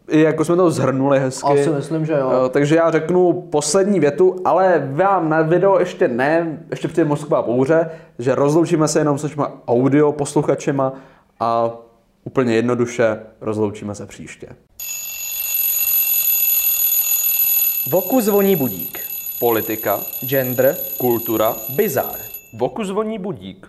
i 0.10 0.22
jako 0.22 0.46
jsme 0.46 0.56
to 0.56 0.72
zhrnuli 0.72 1.20
hezky. 1.20 1.48
Asi 1.62 1.70
myslím, 1.70 2.06
že 2.06 2.14
jo. 2.14 2.32
Eh, 2.46 2.50
Takže 2.50 2.76
já 2.76 2.92
řeknu 2.92 3.42
poslední 3.42 4.00
větu, 4.00 4.36
ale 4.46 4.90
vám 4.92 5.30
na 5.30 5.42
video 5.42 5.80
ještě 5.80 6.08
ne, 6.08 6.60
ještě 6.72 6.88
přijde 6.88 7.06
Moskva 7.06 7.42
bouře, 7.42 7.90
že 8.20 8.36
rozloučíme 8.36 8.88
se 8.88 9.00
jenom 9.00 9.18
s 9.18 9.30
těma 9.30 9.52
audio 9.68 10.12
posluchačema 10.12 10.94
a 11.40 11.72
úplně 12.24 12.56
jednoduše 12.56 13.20
rozloučíme 13.42 13.96
se 13.96 14.06
příště. 14.06 14.48
Voku 17.90 18.22
zvoní 18.22 18.56
budík. 18.56 19.00
politika, 19.40 20.00
Gender. 20.26 20.76
kultura, 20.98 21.56
Bizar. 21.76 22.16
voku 22.60 22.84
zvoní 22.84 23.20
budík. 23.20 23.68